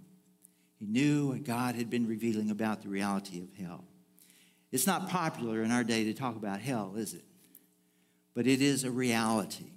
He 0.79 0.85
knew 0.85 1.29
what 1.29 1.45
God 1.45 1.77
had 1.77 1.89
been 1.89 2.07
revealing 2.07 2.51
about 2.51 2.83
the 2.83 2.91
reality 2.91 3.41
of 3.41 3.49
hell. 3.59 3.85
It's 4.71 4.87
not 4.87 5.09
popular 5.09 5.63
in 5.63 5.71
our 5.71 5.83
day 5.83 6.05
to 6.05 6.13
talk 6.13 6.37
about 6.37 6.61
hell, 6.61 6.93
is 6.99 7.15
it? 7.15 7.25
But 8.35 8.47
it 8.47 8.61
is 8.61 8.85
a 8.85 8.91
reality. 8.91 9.71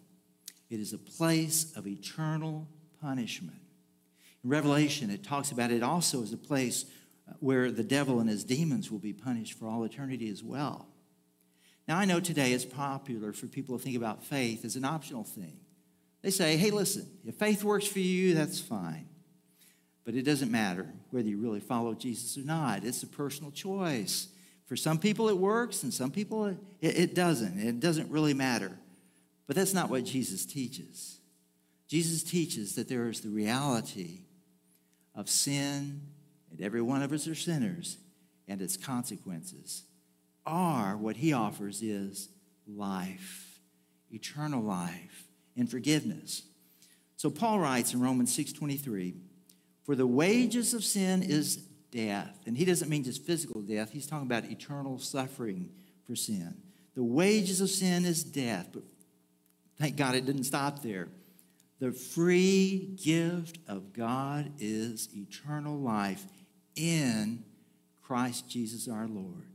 It 0.70 0.82
is 0.82 0.92
a 0.92 0.98
place 0.98 1.72
of 1.78 1.88
eternal 1.88 2.68
punishment. 3.00 3.62
In 4.44 4.50
Revelation, 4.50 5.10
it 5.10 5.24
talks 5.24 5.52
about 5.52 5.72
it 5.72 5.82
also 5.82 6.24
as 6.24 6.34
a 6.34 6.38
place 6.38 6.84
where 7.40 7.72
the 7.72 7.86
devil 7.86 8.20
and 8.20 8.30
his 8.30 8.44
demons 8.44 8.92
will 8.92 9.00
be 9.00 9.14
punished 9.14 9.58
for 9.58 9.70
all 9.70 9.86
eternity 9.86 10.30
as 10.30 10.44
well. 10.44 10.91
Now, 11.88 11.98
I 11.98 12.06
know 12.06 12.20
today 12.20 12.54
it's 12.54 12.66
popular 12.66 13.34
for 13.34 13.48
people 13.48 13.78
to 13.78 13.84
think 13.84 13.98
about 13.98 14.24
faith 14.24 14.64
as 14.66 14.76
an 14.76 14.86
optional 14.86 15.24
thing. 15.24 15.60
They 16.22 16.30
say, 16.30 16.56
hey, 16.56 16.70
listen, 16.70 17.08
if 17.26 17.36
faith 17.36 17.64
works 17.64 17.88
for 17.88 18.00
you, 18.00 18.34
that's 18.36 18.60
fine. 18.60 19.08
But 20.04 20.16
it 20.16 20.24
doesn't 20.24 20.52
matter 20.52 20.88
whether 21.10 21.28
you 21.28 21.38
really 21.38 21.60
follow 21.60 21.94
Jesus 21.94 22.38
or 22.38 22.46
not. 22.46 22.84
It's 22.84 23.04
a 23.04 23.08
personal 23.08 23.52
choice. 23.52 24.28
For 24.66 24.76
some 24.76 25.00
people, 25.00 25.30
it 25.30 25.38
works, 25.38 25.84
and 25.84 25.94
some 25.94 26.12
people, 26.12 26.46
it, 26.46 26.58
it 26.82 27.16
doesn't. 27.16 27.60
It 27.60 27.80
doesn't 27.80 28.10
really 28.10 28.34
matter. 28.34 28.72
But 29.48 29.56
that's 29.56 29.74
not 29.74 29.90
what 29.90 30.06
Jesus 30.06 30.46
teaches. 30.46 31.20
Jesus 31.88 32.24
teaches 32.24 32.76
that 32.76 32.88
there 32.88 33.10
is 33.10 33.22
the 33.22 33.30
reality 33.30 34.22
of 35.14 35.30
sin, 35.30 36.02
and 36.52 36.62
every 36.62 36.82
one 36.82 37.02
of 37.02 37.12
us 37.12 37.28
are 37.28 37.36
sinners, 37.36 37.98
and 38.48 38.62
its 38.62 38.78
consequences 38.78 39.84
are 40.52 40.98
what 40.98 41.16
he 41.16 41.34
offers 41.34 41.82
is 41.82 42.30
life, 42.68 43.60
eternal 44.12 44.62
life, 44.62 45.28
and 45.56 45.72
forgiveness. 45.72 46.44
So 47.16 47.32
Paul 47.32 47.60
writes 47.60 47.94
in 47.94 48.02
Romans 48.02 48.32
6:23, 48.34 49.16
"For 49.84 49.96
the 49.96 50.08
wages 50.08 50.74
of 50.74 50.84
sin 50.84 51.24
is 51.24 51.56
death." 51.92 52.40
And 52.46 52.58
he 52.58 52.66
doesn't 52.66 52.90
mean 52.90 53.04
just 53.04 53.24
physical 53.24 53.62
death, 53.62 53.92
he's 53.92 54.08
talking 54.08 54.28
about 54.28 54.46
eternal 54.46 55.00
suffering 55.00 55.72
for 56.04 56.16
sin. 56.16 56.62
The 56.94 57.04
wages 57.04 57.62
of 57.62 57.70
sin 57.70 58.06
is 58.06 58.24
death, 58.24 58.70
but 58.74 58.84
Thank 59.82 59.96
God 59.96 60.14
it 60.14 60.28
didn't 60.28 60.44
stop 60.44 60.84
there. 60.84 61.08
The 61.80 61.92
free 61.92 62.96
gift 63.04 63.58
of 63.68 63.94
God 63.94 64.52
is 64.60 65.10
eternal 65.16 65.76
life 65.80 66.24
in 66.76 67.44
Christ 68.04 68.48
Jesus 68.48 68.88
our 68.88 69.08
Lord, 69.08 69.48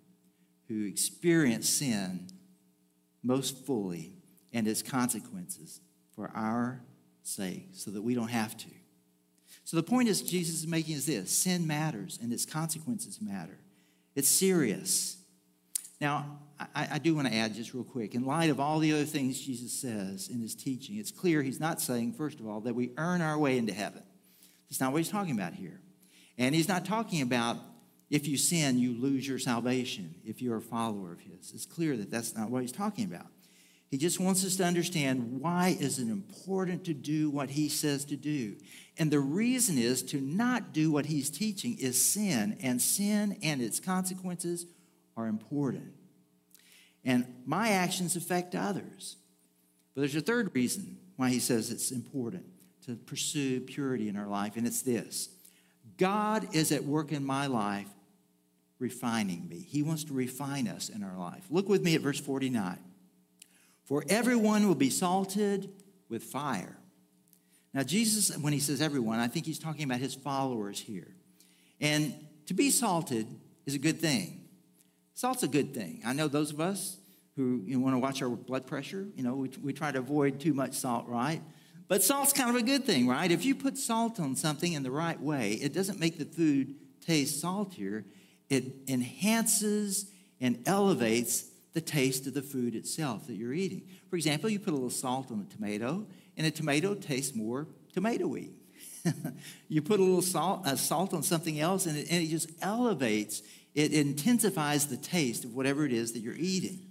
who 0.68 0.84
experience 0.84 1.68
sin 1.68 2.28
most 3.22 3.64
fully 3.66 4.12
and 4.52 4.66
its 4.66 4.82
consequences 4.82 5.80
for 6.14 6.30
our 6.34 6.82
sake 7.22 7.68
so 7.72 7.90
that 7.90 8.02
we 8.02 8.14
don't 8.14 8.28
have 8.28 8.56
to. 8.56 8.70
So 9.64 9.76
the 9.76 9.82
point 9.82 10.08
is 10.08 10.22
Jesus 10.22 10.56
is 10.56 10.66
making 10.66 10.94
is 10.94 11.06
this 11.06 11.30
sin 11.30 11.66
matters 11.66 12.18
and 12.22 12.32
its 12.32 12.46
consequences 12.46 13.20
matter. 13.20 13.58
It's 14.14 14.28
serious. 14.28 15.18
Now, 16.00 16.38
I, 16.58 16.88
I 16.92 16.98
do 16.98 17.14
want 17.14 17.28
to 17.28 17.34
add 17.34 17.54
just 17.54 17.74
real 17.74 17.84
quick, 17.84 18.14
in 18.14 18.24
light 18.24 18.50
of 18.50 18.60
all 18.60 18.78
the 18.78 18.92
other 18.92 19.04
things 19.04 19.40
Jesus 19.40 19.72
says 19.72 20.28
in 20.28 20.40
his 20.40 20.54
teaching, 20.54 20.96
it's 20.96 21.10
clear 21.10 21.42
he's 21.42 21.60
not 21.60 21.80
saying, 21.80 22.12
first 22.12 22.40
of 22.40 22.46
all, 22.46 22.60
that 22.60 22.74
we 22.74 22.92
earn 22.96 23.20
our 23.20 23.38
way 23.38 23.58
into 23.58 23.72
heaven. 23.72 24.02
That's 24.68 24.80
not 24.80 24.92
what 24.92 24.98
he's 24.98 25.10
talking 25.10 25.34
about 25.34 25.54
here. 25.54 25.80
And 26.38 26.54
he's 26.54 26.68
not 26.68 26.84
talking 26.84 27.22
about 27.22 27.56
if 28.10 28.26
you 28.28 28.36
sin, 28.36 28.78
you 28.78 28.92
lose 28.92 29.26
your 29.26 29.38
salvation 29.38 30.14
if 30.24 30.40
you're 30.40 30.58
a 30.58 30.62
follower 30.62 31.12
of 31.12 31.20
his. 31.20 31.52
It's 31.52 31.66
clear 31.66 31.96
that 31.96 32.10
that's 32.10 32.34
not 32.34 32.50
what 32.50 32.62
he's 32.62 32.72
talking 32.72 33.04
about. 33.04 33.26
He 33.90 33.98
just 33.98 34.18
wants 34.18 34.44
us 34.44 34.56
to 34.56 34.64
understand 34.64 35.40
why 35.40 35.76
is 35.78 35.98
it 35.98 36.08
important 36.08 36.84
to 36.84 36.94
do 36.94 37.30
what 37.30 37.50
he 37.50 37.68
says 37.68 38.04
to 38.06 38.16
do. 38.16 38.56
And 38.98 39.10
the 39.10 39.20
reason 39.20 39.78
is 39.78 40.02
to 40.04 40.20
not 40.20 40.72
do 40.72 40.90
what 40.90 41.06
he's 41.06 41.30
teaching 41.30 41.76
is 41.78 42.00
sin, 42.00 42.58
and 42.62 42.80
sin 42.82 43.38
and 43.42 43.62
its 43.62 43.78
consequences 43.78 44.66
are 45.16 45.26
important 45.26 45.92
and 47.06 47.24
my 47.46 47.70
actions 47.70 48.16
affect 48.16 48.54
others. 48.54 49.16
But 49.94 50.02
there's 50.02 50.16
a 50.16 50.20
third 50.20 50.50
reason 50.54 50.98
why 51.14 51.30
he 51.30 51.38
says 51.38 51.70
it's 51.70 51.92
important 51.92 52.44
to 52.84 52.96
pursue 52.96 53.60
purity 53.60 54.08
in 54.08 54.16
our 54.16 54.26
life, 54.26 54.56
and 54.56 54.66
it's 54.66 54.82
this 54.82 55.30
God 55.96 56.54
is 56.54 56.72
at 56.72 56.84
work 56.84 57.12
in 57.12 57.24
my 57.24 57.46
life, 57.46 57.88
refining 58.78 59.48
me. 59.48 59.58
He 59.58 59.82
wants 59.82 60.04
to 60.04 60.12
refine 60.12 60.68
us 60.68 60.88
in 60.88 61.02
our 61.02 61.16
life. 61.16 61.44
Look 61.50 61.68
with 61.68 61.82
me 61.82 61.94
at 61.94 62.00
verse 62.00 62.20
49. 62.20 62.78
For 63.84 64.04
everyone 64.08 64.66
will 64.66 64.74
be 64.74 64.90
salted 64.90 65.70
with 66.08 66.22
fire. 66.22 66.76
Now, 67.72 67.82
Jesus, 67.82 68.36
when 68.38 68.52
he 68.52 68.58
says 68.58 68.80
everyone, 68.80 69.18
I 69.18 69.28
think 69.28 69.46
he's 69.46 69.58
talking 69.58 69.84
about 69.84 70.00
his 70.00 70.14
followers 70.14 70.80
here. 70.80 71.14
And 71.80 72.14
to 72.46 72.54
be 72.54 72.70
salted 72.70 73.26
is 73.66 73.74
a 73.74 73.78
good 73.78 74.00
thing. 74.00 74.48
Salt's 75.14 75.42
a 75.42 75.48
good 75.48 75.74
thing. 75.74 76.02
I 76.04 76.12
know 76.12 76.28
those 76.28 76.52
of 76.52 76.60
us 76.60 76.98
who 77.36 77.62
you 77.66 77.76
know, 77.76 77.84
want 77.84 77.94
to 77.94 77.98
watch 77.98 78.22
our 78.22 78.30
blood 78.30 78.66
pressure, 78.66 79.06
you 79.14 79.22
know, 79.22 79.34
we, 79.34 79.50
we 79.62 79.72
try 79.72 79.92
to 79.92 79.98
avoid 79.98 80.40
too 80.40 80.54
much 80.54 80.72
salt, 80.74 81.06
right? 81.06 81.42
But 81.88 82.02
salt's 82.02 82.32
kind 82.32 82.50
of 82.50 82.56
a 82.56 82.62
good 82.62 82.84
thing, 82.84 83.06
right? 83.06 83.30
If 83.30 83.44
you 83.44 83.54
put 83.54 83.78
salt 83.78 84.18
on 84.18 84.34
something 84.34 84.72
in 84.72 84.82
the 84.82 84.90
right 84.90 85.20
way, 85.20 85.52
it 85.52 85.72
doesn't 85.72 86.00
make 86.00 86.18
the 86.18 86.24
food 86.24 86.74
taste 87.06 87.40
saltier, 87.40 88.04
it 88.48 88.64
enhances 88.88 90.10
and 90.40 90.62
elevates 90.66 91.46
the 91.72 91.80
taste 91.80 92.26
of 92.26 92.34
the 92.34 92.42
food 92.42 92.74
itself 92.74 93.26
that 93.26 93.34
you're 93.34 93.52
eating. 93.52 93.82
For 94.10 94.16
example, 94.16 94.50
you 94.50 94.58
put 94.58 94.72
a 94.72 94.76
little 94.76 94.90
salt 94.90 95.30
on 95.30 95.46
a 95.48 95.54
tomato, 95.54 96.06
and 96.36 96.46
a 96.46 96.50
tomato 96.50 96.94
tastes 96.94 97.34
more 97.36 97.68
tomatoey. 97.94 98.50
you 99.68 99.82
put 99.82 100.00
a 100.00 100.02
little 100.02 100.22
salt, 100.22 100.66
uh, 100.66 100.76
salt 100.76 101.14
on 101.14 101.22
something 101.22 101.60
else, 101.60 101.86
and 101.86 101.96
it, 101.96 102.08
and 102.10 102.22
it 102.22 102.28
just 102.28 102.50
elevates, 102.62 103.42
it 103.74 103.92
intensifies 103.92 104.86
the 104.86 104.96
taste 104.96 105.44
of 105.44 105.54
whatever 105.54 105.84
it 105.84 105.92
is 105.92 106.12
that 106.12 106.20
you're 106.20 106.34
eating. 106.36 106.85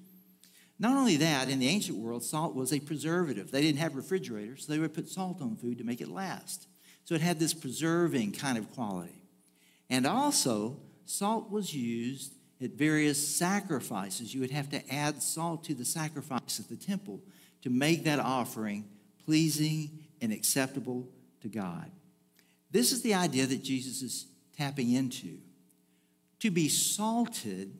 Not 0.77 0.97
only 0.97 1.17
that, 1.17 1.49
in 1.49 1.59
the 1.59 1.69
ancient 1.69 1.97
world, 1.97 2.23
salt 2.23 2.53
was 2.53 2.73
a 2.73 2.79
preservative. 2.79 3.51
They 3.51 3.61
didn't 3.61 3.79
have 3.79 3.95
refrigerators, 3.95 4.65
so 4.65 4.73
they 4.73 4.79
would 4.79 4.93
put 4.93 5.07
salt 5.07 5.41
on 5.41 5.55
food 5.55 5.77
to 5.77 5.83
make 5.83 6.01
it 6.01 6.09
last. 6.09 6.67
So 7.05 7.15
it 7.15 7.21
had 7.21 7.39
this 7.39 7.53
preserving 7.53 8.33
kind 8.33 8.57
of 8.57 8.71
quality. 8.73 9.21
And 9.89 10.05
also, 10.05 10.77
salt 11.05 11.49
was 11.49 11.73
used 11.73 12.33
at 12.61 12.71
various 12.71 13.25
sacrifices. 13.25 14.33
You 14.33 14.41
would 14.41 14.51
have 14.51 14.69
to 14.71 14.93
add 14.93 15.21
salt 15.21 15.63
to 15.65 15.73
the 15.73 15.85
sacrifice 15.85 16.59
at 16.59 16.67
the 16.67 16.75
temple 16.75 17.21
to 17.61 17.69
make 17.69 18.03
that 18.03 18.19
offering 18.19 18.85
pleasing 19.25 19.99
and 20.21 20.33
acceptable 20.33 21.07
to 21.41 21.47
God. 21.47 21.91
This 22.71 22.91
is 22.91 23.01
the 23.01 23.13
idea 23.13 23.45
that 23.45 23.63
Jesus 23.63 24.01
is 24.01 24.27
tapping 24.57 24.91
into. 24.91 25.37
To 26.39 26.51
be 26.51 26.67
salted 26.69 27.77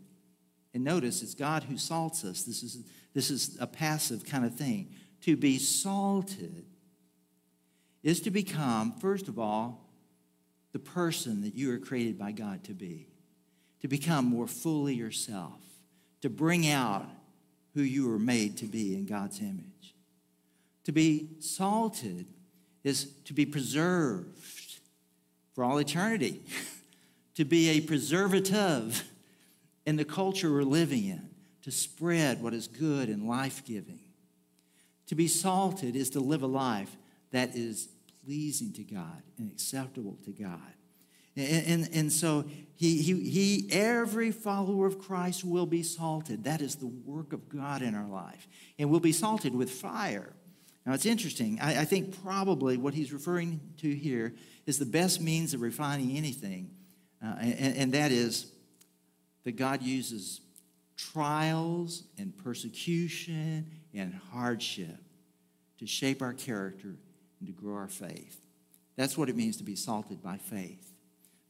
and 0.75 0.83
notice 0.83 1.23
it's 1.23 1.33
God 1.33 1.63
who 1.63 1.77
salts 1.77 2.25
us. 2.25 2.43
This 2.43 2.61
is, 2.61 2.83
this 3.13 3.31
is 3.31 3.57
a 3.61 3.65
passive 3.65 4.25
kind 4.25 4.43
of 4.43 4.53
thing. 4.53 4.89
To 5.21 5.37
be 5.37 5.57
salted 5.57 6.65
is 8.03 8.19
to 8.21 8.29
become, 8.29 8.91
first 8.99 9.29
of 9.29 9.39
all, 9.39 9.89
the 10.73 10.79
person 10.79 11.41
that 11.43 11.55
you 11.55 11.73
are 11.73 11.77
created 11.77 12.19
by 12.19 12.33
God 12.33 12.65
to 12.65 12.73
be, 12.73 13.07
to 13.79 13.87
become 13.87 14.25
more 14.25 14.47
fully 14.47 14.93
yourself, 14.93 15.61
to 16.21 16.29
bring 16.29 16.69
out 16.69 17.09
who 17.73 17.81
you 17.81 18.09
were 18.09 18.19
made 18.19 18.57
to 18.57 18.65
be 18.65 18.95
in 18.95 19.05
God's 19.05 19.39
image. 19.39 19.95
To 20.83 20.91
be 20.91 21.29
salted 21.39 22.25
is 22.83 23.13
to 23.23 23.33
be 23.33 23.45
preserved 23.45 24.37
for 25.53 25.63
all 25.63 25.77
eternity, 25.77 26.41
to 27.35 27.45
be 27.45 27.69
a 27.69 27.79
preservative 27.79 29.09
in 29.85 29.95
the 29.95 30.05
culture 30.05 30.51
we're 30.51 30.63
living 30.63 31.05
in 31.05 31.29
to 31.63 31.71
spread 31.71 32.41
what 32.41 32.53
is 32.53 32.67
good 32.67 33.09
and 33.09 33.27
life 33.27 33.63
giving. 33.65 33.99
To 35.07 35.15
be 35.15 35.27
salted 35.27 35.95
is 35.95 36.11
to 36.11 36.19
live 36.19 36.41
a 36.41 36.47
life 36.47 36.95
that 37.31 37.55
is 37.55 37.89
pleasing 38.23 38.73
to 38.73 38.83
God 38.83 39.21
and 39.37 39.51
acceptable 39.51 40.17
to 40.25 40.31
God. 40.31 40.59
And, 41.35 41.67
and, 41.67 41.89
and 41.93 42.13
so 42.13 42.45
he, 42.75 43.01
he, 43.01 43.29
he, 43.29 43.67
every 43.71 44.31
follower 44.31 44.87
of 44.87 44.99
Christ 44.99 45.43
will 45.43 45.65
be 45.65 45.83
salted. 45.83 46.45
That 46.45 46.61
is 46.61 46.75
the 46.75 46.87
work 46.87 47.33
of 47.33 47.49
God 47.49 47.81
in 47.81 47.93
our 47.93 48.07
life. 48.07 48.47
And 48.79 48.89
will 48.89 48.99
be 48.99 49.11
salted 49.11 49.53
with 49.53 49.69
fire. 49.69 50.33
Now, 50.85 50.93
it's 50.93 51.05
interesting. 51.05 51.59
I, 51.61 51.81
I 51.81 51.85
think 51.85 52.23
probably 52.23 52.77
what 52.77 52.93
he's 52.93 53.11
referring 53.11 53.59
to 53.77 53.93
here 53.93 54.33
is 54.65 54.77
the 54.77 54.85
best 54.85 55.19
means 55.19 55.53
of 55.53 55.61
refining 55.61 56.15
anything, 56.15 56.71
uh, 57.23 57.35
and, 57.39 57.75
and 57.75 57.93
that 57.93 58.11
is 58.11 58.51
that 59.45 59.55
God 59.55 59.81
uses 59.81 60.41
trials 60.97 62.03
and 62.17 62.35
persecution 62.37 63.65
and 63.93 64.13
hardship 64.31 64.97
to 65.79 65.87
shape 65.87 66.21
our 66.21 66.33
character 66.33 66.95
and 67.39 67.47
to 67.47 67.53
grow 67.53 67.75
our 67.75 67.87
faith. 67.87 68.41
That's 68.95 69.17
what 69.17 69.29
it 69.29 69.35
means 69.35 69.57
to 69.57 69.63
be 69.63 69.75
salted 69.75 70.21
by 70.21 70.37
faith. 70.37 70.93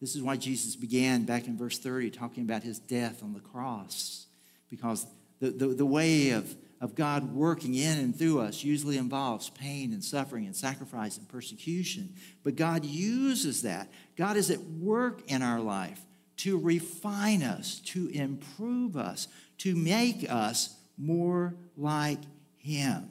This 0.01 0.15
is 0.15 0.21
why 0.21 0.35
Jesus 0.35 0.75
began 0.75 1.23
back 1.23 1.47
in 1.47 1.57
verse 1.57 1.77
30 1.79 2.11
talking 2.11 2.43
about 2.43 2.63
his 2.63 2.79
death 2.79 3.23
on 3.23 3.33
the 3.33 3.39
cross, 3.39 4.27
because 4.69 5.05
the, 5.39 5.51
the, 5.51 5.67
the 5.67 5.85
way 5.85 6.31
of, 6.31 6.53
of 6.81 6.95
God 6.95 7.33
working 7.33 7.75
in 7.75 7.97
and 7.97 8.17
through 8.17 8.41
us 8.41 8.63
usually 8.63 8.97
involves 8.97 9.49
pain 9.51 9.93
and 9.93 10.03
suffering 10.03 10.45
and 10.45 10.55
sacrifice 10.55 11.17
and 11.17 11.29
persecution. 11.29 12.13
But 12.43 12.55
God 12.55 12.83
uses 12.83 13.61
that. 13.61 13.89
God 14.17 14.37
is 14.37 14.49
at 14.51 14.61
work 14.61 15.21
in 15.27 15.41
our 15.41 15.59
life 15.59 16.01
to 16.37 16.57
refine 16.59 17.43
us, 17.43 17.79
to 17.85 18.07
improve 18.09 18.97
us, 18.97 19.27
to 19.59 19.75
make 19.75 20.29
us 20.29 20.75
more 20.97 21.55
like 21.77 22.19
Him. 22.57 23.09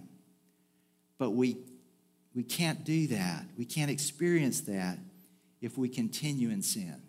But 1.19 1.31
we, 1.31 1.59
we 2.35 2.43
can't 2.43 2.85
do 2.85 3.07
that. 3.09 3.47
We 3.57 3.65
can't 3.65 3.91
experience 3.91 4.63
that 4.63 4.99
if 5.61 5.79
we 5.79 5.89
continue 5.89 6.51
in 6.51 6.63
sin. 6.63 7.01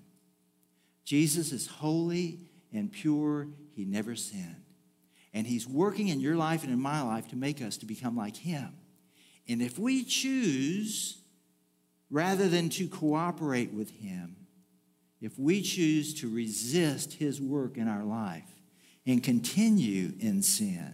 Jesus 1.04 1.51
is 1.51 1.67
holy 1.67 2.39
and 2.73 2.91
pure, 2.91 3.47
He 3.75 3.86
never 3.86 4.15
sinned. 4.15 4.63
And 5.34 5.45
He's 5.45 5.67
working 5.67 6.08
in 6.08 6.19
your 6.19 6.36
life 6.36 6.63
and 6.63 6.71
in 6.71 6.80
my 6.80 7.01
life 7.01 7.28
to 7.30 7.36
make 7.36 7.62
us 7.62 7.78
to 7.78 7.86
become 7.86 8.15
like 8.15 8.38
Him. 8.38 8.69
And 9.47 9.62
if 9.62 9.78
we 9.78 10.04
choose, 10.04 11.21
rather 12.10 12.47
than 12.47 12.69
to 12.69 12.88
cooperate 12.88 13.73
with 13.73 13.91
Him, 13.91 14.36
if 15.26 15.40
we 15.40 15.64
choose 15.64 16.14
to 16.22 16.30
resist 16.30 17.14
his 17.14 17.42
work 17.42 17.78
in 17.78 17.88
our 17.88 18.04
life 18.04 18.44
and 19.08 19.24
continue 19.24 20.14
in 20.20 20.44
sin, 20.44 20.94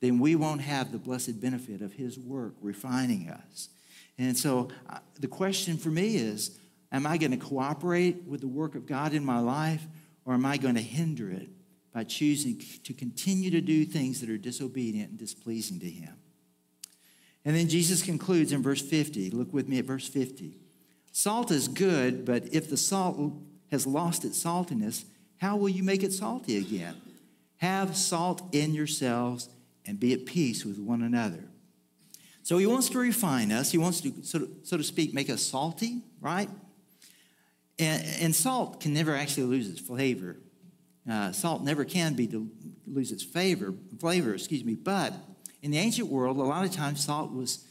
then 0.00 0.18
we 0.18 0.34
won't 0.34 0.62
have 0.62 0.92
the 0.92 0.98
blessed 0.98 1.42
benefit 1.42 1.82
of 1.82 1.92
his 1.92 2.18
work 2.18 2.54
refining 2.62 3.28
us. 3.28 3.68
And 4.16 4.36
so 4.36 4.68
uh, 4.88 5.00
the 5.18 5.28
question 5.28 5.76
for 5.76 5.90
me 5.90 6.16
is 6.16 6.58
Am 6.90 7.06
I 7.06 7.18
going 7.18 7.32
to 7.32 7.36
cooperate 7.36 8.24
with 8.26 8.40
the 8.40 8.48
work 8.48 8.74
of 8.74 8.86
God 8.86 9.12
in 9.12 9.24
my 9.24 9.38
life, 9.38 9.86
or 10.24 10.32
am 10.32 10.46
I 10.46 10.56
going 10.56 10.74
to 10.74 10.80
hinder 10.80 11.30
it 11.30 11.50
by 11.92 12.04
choosing 12.04 12.60
to 12.82 12.94
continue 12.94 13.50
to 13.50 13.60
do 13.60 13.84
things 13.84 14.20
that 14.22 14.30
are 14.30 14.38
disobedient 14.38 15.10
and 15.10 15.18
displeasing 15.18 15.78
to 15.80 15.88
him? 15.88 16.14
And 17.44 17.54
then 17.54 17.68
Jesus 17.68 18.02
concludes 18.02 18.52
in 18.52 18.62
verse 18.62 18.82
50. 18.82 19.30
Look 19.30 19.52
with 19.52 19.68
me 19.68 19.78
at 19.78 19.84
verse 19.84 20.08
50. 20.08 20.56
Salt 21.12 21.50
is 21.50 21.68
good, 21.68 22.24
but 22.24 22.52
if 22.52 22.70
the 22.70 22.76
salt 22.76 23.18
has 23.70 23.86
lost 23.86 24.24
its 24.24 24.42
saltiness, 24.42 25.04
how 25.38 25.56
will 25.56 25.68
you 25.68 25.82
make 25.82 26.02
it 26.02 26.12
salty 26.12 26.56
again? 26.58 27.00
Have 27.58 27.96
salt 27.96 28.42
in 28.52 28.74
yourselves 28.74 29.48
and 29.86 29.98
be 29.98 30.12
at 30.12 30.26
peace 30.26 30.64
with 30.64 30.78
one 30.78 31.02
another. 31.02 31.44
So 32.42 32.58
he 32.58 32.66
wants 32.66 32.88
to 32.90 32.98
refine 32.98 33.52
us. 33.52 33.70
He 33.70 33.78
wants 33.78 34.00
to, 34.00 34.12
so 34.22 34.40
to, 34.40 34.50
so 34.64 34.76
to 34.76 34.82
speak, 34.82 35.14
make 35.14 35.30
us 35.30 35.42
salty, 35.42 36.02
right? 36.20 36.48
And, 37.78 38.04
and 38.20 38.34
salt 38.34 38.80
can 38.80 38.92
never 38.92 39.14
actually 39.14 39.44
lose 39.44 39.68
its 39.68 39.80
flavor. 39.80 40.36
Uh, 41.10 41.32
salt 41.32 41.62
never 41.62 41.84
can 41.84 42.14
be 42.14 42.26
to 42.26 42.50
lose 42.86 43.12
its 43.12 43.22
flavor, 43.22 43.72
flavor, 43.98 44.34
excuse 44.34 44.64
me. 44.64 44.74
But 44.74 45.14
in 45.62 45.70
the 45.70 45.78
ancient 45.78 46.08
world, 46.08 46.36
a 46.38 46.42
lot 46.42 46.64
of 46.64 46.72
times 46.72 47.04
salt 47.04 47.32
was, 47.32 47.64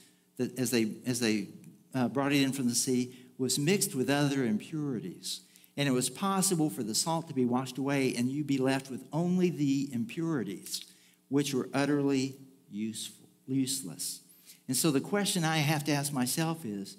as 0.58 0.72
they 0.72 0.94
as 1.06 1.20
they 1.20 1.50
uh, 1.94 2.08
brought 2.08 2.32
it 2.32 2.42
in 2.42 2.52
from 2.52 2.68
the 2.68 2.76
sea, 2.76 3.16
was 3.38 3.60
mixed 3.60 3.96
with 3.96 4.10
other 4.10 4.44
impurities 4.44 5.42
and 5.80 5.88
it 5.88 5.94
was 5.94 6.10
possible 6.10 6.70
for 6.70 6.84
the 6.84 6.94
salt 6.94 7.30
to 7.30 7.34
be 7.34 7.46
washed 7.46 7.78
away 7.78 8.14
and 8.18 8.30
you 8.30 8.44
be 8.44 8.58
left 8.58 8.92
with 8.92 9.02
only 9.14 9.50
the 9.50 9.88
impurities, 9.94 10.84
which 11.30 11.54
were 11.54 11.70
utterly 11.74 12.36
useful, 12.70 13.30
useless. 13.48 14.20
And 14.68 14.76
so 14.76 14.92
the 14.92 15.00
question 15.00 15.46
I 15.46 15.60
have 15.60 15.86
to 15.86 15.94
ask 15.94 16.12
myself 16.12 16.66
is 16.66 16.98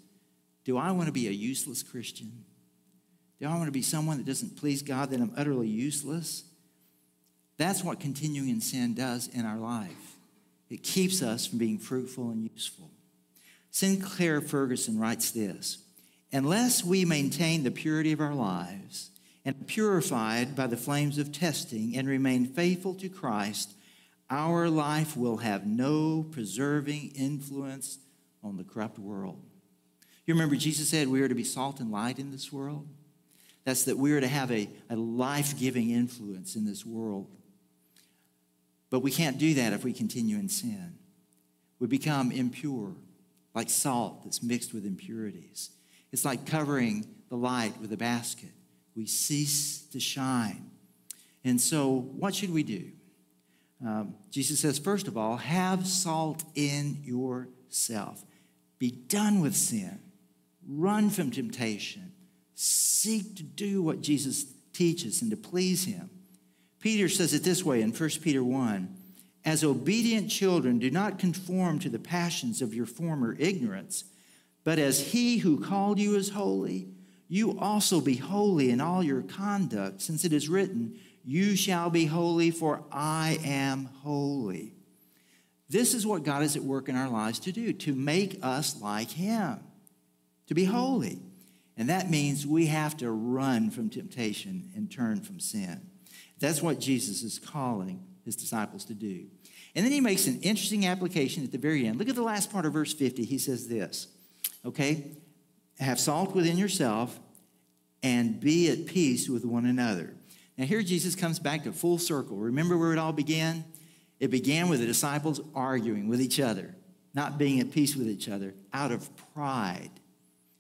do 0.65 0.79
I 0.79 0.93
want 0.93 1.09
to 1.09 1.13
be 1.13 1.29
a 1.29 1.31
useless 1.31 1.83
Christian? 1.83 2.47
Do 3.39 3.49
I 3.49 3.55
want 3.55 3.67
to 3.67 3.71
be 3.71 3.83
someone 3.83 4.17
that 4.17 4.25
doesn't 4.25 4.57
please 4.57 4.81
God, 4.81 5.11
that 5.11 5.21
I'm 5.21 5.35
utterly 5.37 5.69
useless? 5.69 6.45
That's 7.59 7.85
what 7.85 8.01
continuing 8.01 8.49
in 8.49 8.63
sin 8.63 8.95
does 8.95 9.29
in 9.29 9.45
our 9.45 9.59
life. 9.59 10.17
It 10.71 10.83
keeps 10.83 11.21
us 11.21 11.47
from 11.47 11.59
being 11.59 11.79
fruitful 11.79 12.31
and 12.31 12.49
useful. 12.51 12.91
Sinclair 13.71 14.41
Ferguson 14.41 14.99
writes 14.99 15.33
this 15.33 15.85
unless 16.33 16.85
we 16.85 17.05
maintain 17.05 17.63
the 17.63 17.71
purity 17.71 18.13
of 18.13 18.21
our 18.21 18.35
lives 18.35 19.11
and 19.45 19.67
purified 19.67 20.55
by 20.55 20.67
the 20.67 20.77
flames 20.77 21.19
of 21.19 21.33
testing 21.33 21.97
and 21.97 22.09
remain 22.09 22.47
faithful 22.47 22.95
to 22.95 23.09
Christ, 23.09 23.75
our 24.29 24.69
life 24.69 25.17
will 25.17 25.39
have 25.39 25.67
no 25.67 26.23
preserving 26.23 27.13
influence 27.15 27.99
on 28.43 28.57
the 28.57 28.65
corrupt 28.65 28.99
world. 28.99 29.43
You 30.27 30.35
remember 30.35 30.57
Jesus 30.57 30.89
said 30.89 31.09
we 31.09 31.23
are 31.23 31.29
to 31.29 31.35
be 31.35 31.45
salt 31.45 31.81
and 31.81 31.91
light 31.91 32.19
in 32.19 32.31
this 32.31 32.53
world? 32.53 32.87
That's 33.65 33.85
that 33.85 33.99
we 33.99 34.13
are 34.13 34.21
to 34.21 34.29
have 34.29 34.51
a, 34.53 34.69
a 34.89 34.97
life 34.97 35.59
giving 35.59 35.91
influence 35.91 36.55
in 36.55 36.65
this 36.65 36.87
world. 36.87 37.29
But 38.91 39.01
we 39.01 39.11
can't 39.11 39.39
do 39.39 39.55
that 39.55 39.73
if 39.73 39.85
we 39.85 39.93
continue 39.93 40.37
in 40.37 40.49
sin. 40.49 40.95
We 41.79 41.87
become 41.87 42.31
impure, 42.31 42.95
like 43.55 43.71
salt 43.71 44.25
that's 44.25 44.43
mixed 44.43 44.73
with 44.75 44.85
impurities. 44.85 45.71
It's 46.13 46.25
like 46.25 46.47
covering 46.47 47.07
the 47.29 47.37
light 47.37 47.81
with 47.81 47.93
a 47.93 47.97
basket. 47.97 48.51
We 48.97 49.07
cease 49.07 49.83
to 49.93 50.01
shine. 50.01 50.71
And 51.45 51.61
so, 51.61 52.09
what 52.17 52.35
should 52.35 52.53
we 52.53 52.63
do? 52.63 52.91
Um, 53.85 54.15
Jesus 54.31 54.61
says, 54.61 54.79
first 54.79 55.09
of 55.09 55.17
all, 55.17 55.39
have 55.39 55.87
salt 55.87 56.45
in 56.55 56.99
yourself. 57.03 58.25
Be 58.79 58.91
done 58.91 59.41
with 59.41 59.57
sin. 59.57 60.01
Run 60.67 61.09
from 61.09 61.31
temptation. 61.31 62.13
Seek 62.55 63.37
to 63.37 63.43
do 63.43 63.83
what 63.83 64.03
Jesus 64.03 64.45
teaches 64.73 65.23
and 65.23 65.31
to 65.31 65.37
please 65.37 65.85
him. 65.85 66.11
Peter 66.79 67.09
says 67.09 67.33
it 67.33 67.43
this 67.43 67.65
way 67.65 67.83
in 67.83 67.91
1 67.91 68.11
Peter 68.23 68.45
1 68.45 68.97
As 69.45 69.65
obedient 69.65 70.31
children, 70.31 70.79
do 70.79 70.91
not 70.91 71.19
conform 71.19 71.79
to 71.79 71.89
the 71.89 71.99
passions 71.99 72.61
of 72.61 72.75
your 72.75 72.87
former 72.87 73.35
ignorance, 73.39 74.05
but 74.65 74.79
as 74.79 75.13
he 75.13 75.39
who 75.39 75.61
called 75.61 75.99
you 75.99 76.17
is 76.17 76.31
holy, 76.31 76.89
you 77.29 77.59
also 77.59 78.01
be 78.01 78.17
holy 78.17 78.71
in 78.71 78.81
all 78.81 79.03
your 79.03 79.23
conduct, 79.23 80.03
since 80.03 80.25
it 80.25 80.33
is 80.33 80.49
written, 80.49 80.99
You 81.25 81.57
shall 81.57 81.89
be 81.89 82.07
holy, 82.07 82.51
for 82.51 82.83
I 82.91 83.39
am 83.45 83.87
holy. 84.03 84.75
This 85.69 85.95
is 85.95 86.05
what 86.05 86.25
God 86.25 86.43
is 86.43 86.57
at 86.57 86.65
work 86.65 86.89
in 86.89 86.97
our 86.97 87.09
lives 87.09 87.39
to 87.41 87.53
do, 87.53 87.73
to 87.73 87.95
make 87.95 88.41
us 88.43 88.83
like 88.83 89.11
him, 89.11 89.61
to 90.49 90.55
be 90.55 90.65
holy. 90.65 91.21
And 91.77 91.89
that 91.89 92.11
means 92.11 92.47
we 92.47 92.67
have 92.67 92.97
to 92.99 93.11
run 93.11 93.71
from 93.71 93.89
temptation 93.89 94.73
and 94.75 94.91
turn 94.91 95.21
from 95.21 95.39
sin. 95.39 95.81
That's 96.41 96.61
what 96.61 96.81
Jesus 96.81 97.23
is 97.23 97.39
calling 97.39 98.03
his 98.25 98.35
disciples 98.35 98.85
to 98.87 98.95
do. 98.95 99.27
And 99.77 99.85
then 99.85 99.93
he 99.93 100.01
makes 100.01 100.27
an 100.27 100.41
interesting 100.41 100.87
application 100.87 101.45
at 101.45 101.53
the 101.53 101.59
very 101.59 101.87
end. 101.87 101.99
Look 101.99 102.09
at 102.09 102.17
the 102.17 102.23
last 102.23 102.51
part 102.51 102.67
of 102.67 102.73
verse 102.73 102.93
50. 102.93 103.25
He 103.25 103.39
says 103.39 103.69
this, 103.69 104.09
okay? 104.65 105.13
Have 105.79 105.99
salt 105.99 106.35
within 106.35 106.59
yourself 106.59 107.19
and 108.03 108.41
be 108.41 108.71
at 108.71 108.87
peace 108.87 109.29
with 109.29 109.45
one 109.45 109.67
another. 109.67 110.15
Now, 110.57 110.65
here 110.65 110.83
Jesus 110.83 111.15
comes 111.15 111.39
back 111.39 111.65
to 111.65 111.73
full 111.73 111.99
circle. 111.99 112.37
Remember 112.37 112.77
where 112.77 112.93
it 112.93 112.99
all 112.99 113.13
began? 113.13 113.65
It 114.19 114.31
began 114.31 114.69
with 114.69 114.81
the 114.81 114.87
disciples 114.87 115.41
arguing 115.55 116.09
with 116.09 116.21
each 116.21 116.41
other, 116.41 116.75
not 117.15 117.39
being 117.39 117.61
at 117.61 117.71
peace 117.71 117.97
with 117.97 118.09
each 118.09 118.29
other 118.29 118.55
out 118.73 118.93
of 118.93 119.09
pride. 119.33 119.91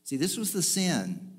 See, 0.04 0.16
this 0.16 0.36
was 0.36 0.52
the 0.52 0.62
sin. 0.62 1.32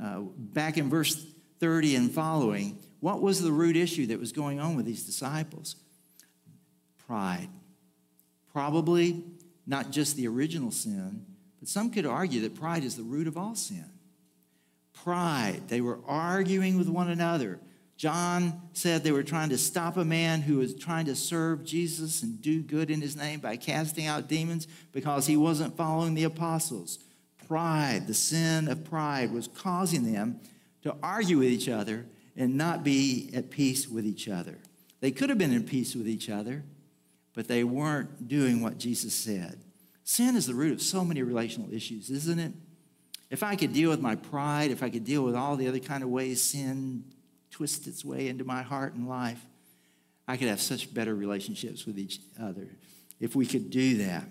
Uh, 0.00 0.20
back 0.36 0.76
in 0.76 0.90
verse 0.90 1.26
30 1.60 1.96
and 1.96 2.10
following, 2.10 2.78
what 3.00 3.22
was 3.22 3.42
the 3.42 3.52
root 3.52 3.76
issue 3.76 4.06
that 4.06 4.20
was 4.20 4.32
going 4.32 4.60
on 4.60 4.76
with 4.76 4.86
these 4.86 5.04
disciples? 5.04 5.76
Pride. 7.06 7.48
Probably 8.52 9.24
not 9.66 9.90
just 9.90 10.16
the 10.16 10.28
original 10.28 10.70
sin, 10.70 11.24
but 11.64 11.70
some 11.70 11.88
could 11.88 12.04
argue 12.04 12.42
that 12.42 12.54
pride 12.54 12.84
is 12.84 12.94
the 12.94 13.02
root 13.02 13.26
of 13.26 13.38
all 13.38 13.54
sin. 13.54 13.86
Pride. 14.92 15.62
They 15.68 15.80
were 15.80 15.98
arguing 16.06 16.76
with 16.76 16.90
one 16.90 17.08
another. 17.08 17.58
John 17.96 18.60
said 18.74 19.02
they 19.02 19.12
were 19.12 19.22
trying 19.22 19.48
to 19.48 19.56
stop 19.56 19.96
a 19.96 20.04
man 20.04 20.42
who 20.42 20.58
was 20.58 20.74
trying 20.74 21.06
to 21.06 21.16
serve 21.16 21.64
Jesus 21.64 22.22
and 22.22 22.42
do 22.42 22.60
good 22.60 22.90
in 22.90 23.00
his 23.00 23.16
name 23.16 23.40
by 23.40 23.56
casting 23.56 24.06
out 24.06 24.28
demons 24.28 24.68
because 24.92 25.26
he 25.26 25.38
wasn't 25.38 25.74
following 25.74 26.12
the 26.12 26.24
apostles. 26.24 26.98
Pride, 27.48 28.08
the 28.08 28.12
sin 28.12 28.68
of 28.68 28.84
pride, 28.84 29.32
was 29.32 29.48
causing 29.48 30.12
them 30.12 30.40
to 30.82 30.94
argue 31.02 31.38
with 31.38 31.48
each 31.48 31.70
other 31.70 32.04
and 32.36 32.58
not 32.58 32.84
be 32.84 33.30
at 33.32 33.48
peace 33.48 33.88
with 33.88 34.04
each 34.04 34.28
other. 34.28 34.58
They 35.00 35.12
could 35.12 35.30
have 35.30 35.38
been 35.38 35.54
in 35.54 35.64
peace 35.64 35.96
with 35.96 36.08
each 36.08 36.28
other, 36.28 36.62
but 37.32 37.48
they 37.48 37.64
weren't 37.64 38.28
doing 38.28 38.60
what 38.60 38.76
Jesus 38.76 39.14
said. 39.14 39.60
Sin 40.04 40.36
is 40.36 40.46
the 40.46 40.54
root 40.54 40.72
of 40.74 40.82
so 40.82 41.04
many 41.04 41.22
relational 41.22 41.72
issues, 41.72 42.10
isn't 42.10 42.38
it? 42.38 42.52
If 43.30 43.42
I 43.42 43.56
could 43.56 43.72
deal 43.72 43.90
with 43.90 44.00
my 44.00 44.14
pride, 44.14 44.70
if 44.70 44.82
I 44.82 44.90
could 44.90 45.04
deal 45.04 45.24
with 45.24 45.34
all 45.34 45.56
the 45.56 45.66
other 45.66 45.78
kind 45.78 46.02
of 46.02 46.10
ways 46.10 46.42
sin 46.42 47.04
twists 47.50 47.86
its 47.86 48.04
way 48.04 48.28
into 48.28 48.44
my 48.44 48.62
heart 48.62 48.94
and 48.94 49.08
life, 49.08 49.44
I 50.28 50.36
could 50.36 50.48
have 50.48 50.60
such 50.60 50.92
better 50.92 51.14
relationships 51.14 51.86
with 51.86 51.98
each 51.98 52.20
other 52.40 52.68
if 53.18 53.34
we 53.34 53.46
could 53.46 53.70
do 53.70 53.98
that. 53.98 54.24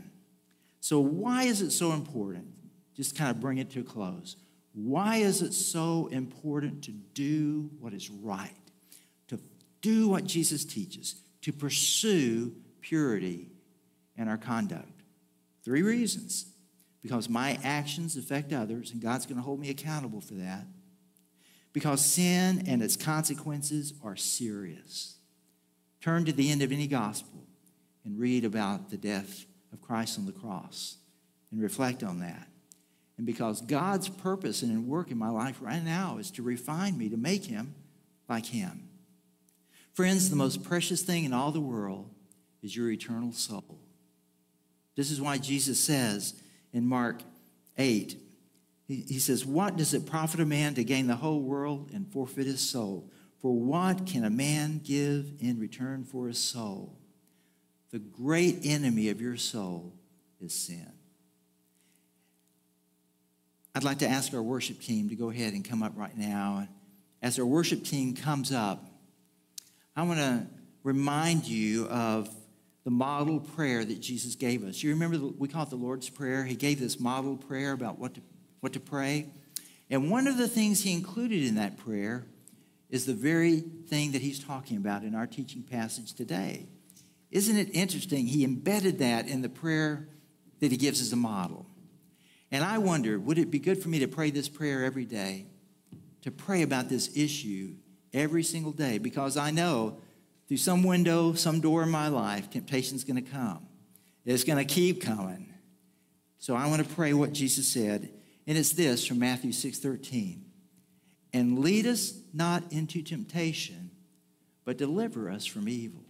So, 0.79 0.99
why 0.99 1.43
is 1.43 1.61
it 1.61 1.71
so 1.71 1.93
important? 1.93 2.47
Just 2.95 3.17
kind 3.17 3.31
of 3.31 3.39
bring 3.39 3.57
it 3.57 3.71
to 3.71 3.79
a 3.79 3.83
close. 3.83 4.35
Why 4.73 5.17
is 5.17 5.41
it 5.41 5.53
so 5.53 6.07
important 6.11 6.83
to 6.83 6.91
do 6.91 7.69
what 7.79 7.93
is 7.93 8.09
right? 8.09 8.51
To 9.29 9.39
do 9.81 10.07
what 10.09 10.25
Jesus 10.25 10.65
teaches, 10.65 11.15
to 11.41 11.51
pursue 11.51 12.53
purity 12.81 13.49
in 14.17 14.27
our 14.27 14.37
conduct? 14.37 14.92
Three 15.63 15.81
reasons. 15.81 16.45
Because 17.01 17.27
my 17.27 17.59
actions 17.63 18.15
affect 18.15 18.53
others, 18.53 18.91
and 18.91 19.01
God's 19.01 19.25
going 19.25 19.35
to 19.35 19.43
hold 19.43 19.59
me 19.59 19.69
accountable 19.69 20.21
for 20.21 20.35
that. 20.35 20.65
Because 21.73 22.03
sin 22.03 22.63
and 22.65 22.81
its 22.81 22.95
consequences 22.95 23.93
are 24.03 24.15
serious. 24.15 25.17
Turn 25.99 26.23
to 26.25 26.31
the 26.31 26.49
end 26.49 26.61
of 26.61 26.71
any 26.71 26.87
gospel 26.87 27.43
and 28.05 28.19
read 28.19 28.45
about 28.45 28.89
the 28.89 28.97
death 28.97 29.45
of 29.73 29.81
Christ 29.81 30.17
on 30.17 30.25
the 30.25 30.31
cross 30.31 30.97
and 31.51 31.61
reflect 31.61 32.03
on 32.03 32.19
that. 32.19 32.47
And 33.17 33.25
because 33.25 33.61
God's 33.61 34.09
purpose 34.09 34.61
and 34.61 34.87
work 34.87 35.11
in 35.11 35.17
my 35.17 35.29
life 35.29 35.57
right 35.61 35.83
now 35.83 36.17
is 36.19 36.31
to 36.31 36.41
refine 36.41 36.97
me, 36.97 37.09
to 37.09 37.17
make 37.17 37.45
him 37.45 37.75
like 38.29 38.45
him. 38.45 38.89
Friends, 39.93 40.29
the 40.29 40.35
most 40.35 40.63
precious 40.63 41.01
thing 41.01 41.23
in 41.25 41.33
all 41.33 41.51
the 41.51 41.59
world 41.59 42.09
is 42.61 42.75
your 42.75 42.89
eternal 42.89 43.31
soul. 43.31 43.82
This 44.95 45.11
is 45.11 45.21
why 45.21 45.37
Jesus 45.37 45.79
says 45.79 46.35
in 46.71 46.85
Mark 46.85 47.21
8, 47.77 48.17
he, 48.87 49.19
says, 49.19 49.45
What 49.45 49.77
does 49.77 49.93
it 49.93 50.05
profit 50.05 50.39
a 50.39 50.45
man 50.45 50.75
to 50.75 50.83
gain 50.83 51.07
the 51.07 51.15
whole 51.15 51.41
world 51.41 51.89
and 51.93 52.11
forfeit 52.11 52.45
his 52.45 52.61
soul? 52.61 53.09
For 53.39 53.53
what 53.53 54.05
can 54.05 54.23
a 54.23 54.29
man 54.29 54.81
give 54.83 55.33
in 55.39 55.59
return 55.59 56.03
for 56.03 56.27
his 56.27 56.37
soul? 56.37 56.97
The 57.91 57.99
great 57.99 58.59
enemy 58.63 59.09
of 59.09 59.21
your 59.21 59.37
soul 59.37 59.93
is 60.39 60.53
sin. 60.53 60.91
I'd 63.75 63.83
like 63.83 63.99
to 63.99 64.07
ask 64.07 64.33
our 64.33 64.41
worship 64.41 64.79
team 64.81 65.09
to 65.09 65.15
go 65.15 65.29
ahead 65.29 65.53
and 65.53 65.67
come 65.67 65.81
up 65.81 65.93
right 65.95 66.15
now. 66.15 66.67
As 67.21 67.39
our 67.39 67.45
worship 67.45 67.83
team 67.83 68.15
comes 68.15 68.51
up, 68.51 68.85
I 69.95 70.03
want 70.03 70.19
to 70.19 70.45
remind 70.83 71.45
you 71.45 71.87
of 71.87 72.29
the 72.83 72.91
model 72.91 73.39
prayer 73.39 73.85
that 73.85 74.01
Jesus 74.01 74.35
gave 74.35 74.63
us. 74.63 74.83
You 74.83 74.89
remember, 74.91 75.17
the, 75.17 75.27
we 75.27 75.47
call 75.47 75.63
it 75.63 75.69
the 75.69 75.75
Lord's 75.75 76.09
Prayer. 76.09 76.43
He 76.43 76.55
gave 76.55 76.79
this 76.79 76.99
model 76.99 77.37
prayer 77.37 77.71
about 77.71 77.97
what 77.97 78.15
to, 78.15 78.21
what 78.59 78.73
to 78.73 78.79
pray. 78.79 79.29
And 79.89 80.11
one 80.11 80.27
of 80.27 80.37
the 80.37 80.47
things 80.47 80.81
he 80.83 80.93
included 80.93 81.43
in 81.43 81.55
that 81.55 81.77
prayer 81.77 82.25
is 82.89 83.05
the 83.05 83.13
very 83.13 83.59
thing 83.59 84.11
that 84.11 84.21
he's 84.21 84.39
talking 84.39 84.77
about 84.77 85.03
in 85.03 85.15
our 85.15 85.27
teaching 85.27 85.63
passage 85.63 86.13
today. 86.13 86.67
Isn't 87.31 87.57
it 87.57 87.69
interesting? 87.73 88.27
He 88.27 88.43
embedded 88.43 88.99
that 88.99 89.27
in 89.27 89.41
the 89.41 89.49
prayer 89.49 90.07
that 90.59 90.71
he 90.71 90.77
gives 90.77 91.01
as 91.01 91.11
a 91.11 91.17
model. 91.17 91.65
And 92.51 92.63
I 92.63 92.77
wonder, 92.77 93.17
would 93.17 93.39
it 93.39 93.49
be 93.49 93.57
good 93.59 93.81
for 93.81 93.89
me 93.89 93.99
to 93.99 94.07
pray 94.07 94.29
this 94.29 94.47
prayer 94.47 94.83
every 94.83 95.05
day? 95.05 95.47
To 96.21 96.31
pray 96.31 96.61
about 96.61 96.89
this 96.89 97.17
issue 97.17 97.73
every 98.13 98.43
single 98.43 98.71
day? 98.71 98.99
Because 98.99 99.37
I 99.37 99.49
know 99.49 99.97
through 100.53 100.57
some 100.59 100.83
window, 100.83 101.33
some 101.33 101.59
door 101.61 101.81
in 101.81 101.89
my 101.89 102.09
life, 102.09 102.47
temptation's 102.47 103.03
going 103.03 103.15
to 103.15 103.27
come. 103.27 103.65
It's 104.23 104.43
going 104.43 104.59
to 104.59 104.71
keep 104.71 105.01
coming. 105.01 105.51
So 106.37 106.55
I 106.55 106.67
want 106.67 106.87
to 106.87 106.93
pray 106.93 107.11
what 107.11 107.33
Jesus 107.33 107.67
said, 107.67 108.13
and 108.45 108.55
it's 108.55 108.73
this 108.73 109.03
from 109.03 109.17
Matthew 109.17 109.51
6:13. 109.51 110.43
And 111.33 111.57
lead 111.57 111.87
us 111.87 112.13
not 112.35 112.71
into 112.71 113.01
temptation, 113.01 113.89
but 114.63 114.77
deliver 114.77 115.27
us 115.27 115.47
from 115.47 115.67
evil. 115.67 116.03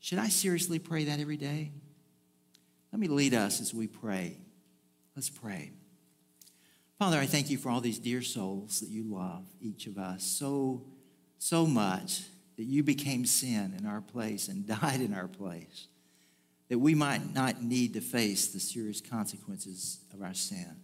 Should 0.00 0.18
I 0.18 0.28
seriously 0.28 0.78
pray 0.78 1.04
that 1.04 1.18
every 1.18 1.38
day? 1.38 1.72
Let 2.92 3.00
me 3.00 3.08
lead 3.08 3.32
us 3.32 3.62
as 3.62 3.72
we 3.72 3.86
pray. 3.86 4.36
Let's 5.16 5.30
pray. 5.30 5.72
Father, 6.98 7.16
I 7.16 7.24
thank 7.24 7.48
you 7.48 7.56
for 7.56 7.70
all 7.70 7.80
these 7.80 7.98
dear 7.98 8.20
souls 8.20 8.80
that 8.80 8.90
you 8.90 9.04
love, 9.04 9.46
each 9.62 9.86
of 9.86 9.96
us, 9.96 10.24
so, 10.24 10.84
so 11.38 11.66
much 11.66 12.24
that 12.58 12.64
you 12.64 12.82
became 12.82 13.24
sin 13.24 13.74
in 13.78 13.86
our 13.86 14.02
place 14.02 14.48
and 14.48 14.66
died 14.80 15.00
in 15.00 15.14
our 15.14 15.28
place, 15.28 15.88
that 16.68 16.78
we 16.78 16.94
might 16.94 17.32
not 17.34 17.62
need 17.62 17.94
to 17.94 18.02
face 18.02 18.48
the 18.48 18.60
serious 18.60 19.00
consequences 19.00 20.00
of 20.12 20.20
our 20.20 20.34
sin. 20.34 20.76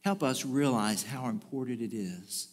Help 0.00 0.24
us 0.24 0.44
realize 0.44 1.04
how 1.04 1.28
important 1.28 1.80
it 1.80 1.94
is 1.94 2.48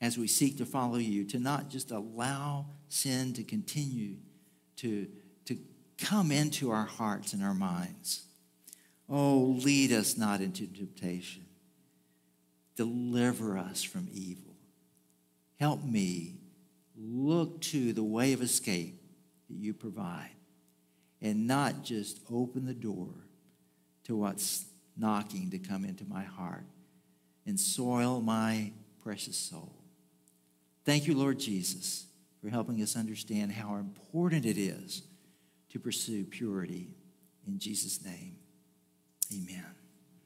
as 0.00 0.16
we 0.16 0.26
seek 0.26 0.56
to 0.56 0.64
follow 0.64 0.96
you 0.96 1.24
to 1.24 1.38
not 1.38 1.68
just 1.68 1.90
allow 1.90 2.64
sin 2.88 3.34
to 3.34 3.42
continue 3.42 4.14
to, 4.76 5.06
to 5.44 5.58
come 5.98 6.30
into 6.30 6.70
our 6.70 6.86
hearts 6.86 7.34
and 7.34 7.42
our 7.42 7.52
minds 7.52 8.22
Oh, 9.08 9.58
lead 9.64 9.92
us 9.92 10.16
not 10.18 10.40
into 10.40 10.66
temptation. 10.66 11.44
deliver 12.76 13.58
us 13.58 13.82
from 13.82 14.06
evil. 14.12 14.54
Help 15.58 15.82
me 15.82 16.37
look 17.00 17.60
to 17.60 17.92
the 17.92 18.02
way 18.02 18.32
of 18.32 18.42
escape 18.42 19.00
that 19.48 19.56
you 19.56 19.72
provide 19.72 20.30
and 21.20 21.46
not 21.46 21.82
just 21.82 22.20
open 22.30 22.66
the 22.66 22.74
door 22.74 23.14
to 24.04 24.16
what's 24.16 24.66
knocking 24.96 25.50
to 25.50 25.58
come 25.58 25.84
into 25.84 26.04
my 26.04 26.24
heart 26.24 26.64
and 27.46 27.58
soil 27.58 28.20
my 28.20 28.72
precious 29.02 29.36
soul. 29.36 29.74
Thank 30.84 31.06
you, 31.06 31.16
Lord 31.16 31.38
Jesus, 31.38 32.06
for 32.40 32.48
helping 32.48 32.82
us 32.82 32.96
understand 32.96 33.52
how 33.52 33.76
important 33.76 34.46
it 34.46 34.58
is 34.58 35.02
to 35.70 35.78
pursue 35.78 36.24
purity. 36.24 36.94
In 37.46 37.58
Jesus' 37.58 38.04
name, 38.04 38.36
amen. 39.32 39.77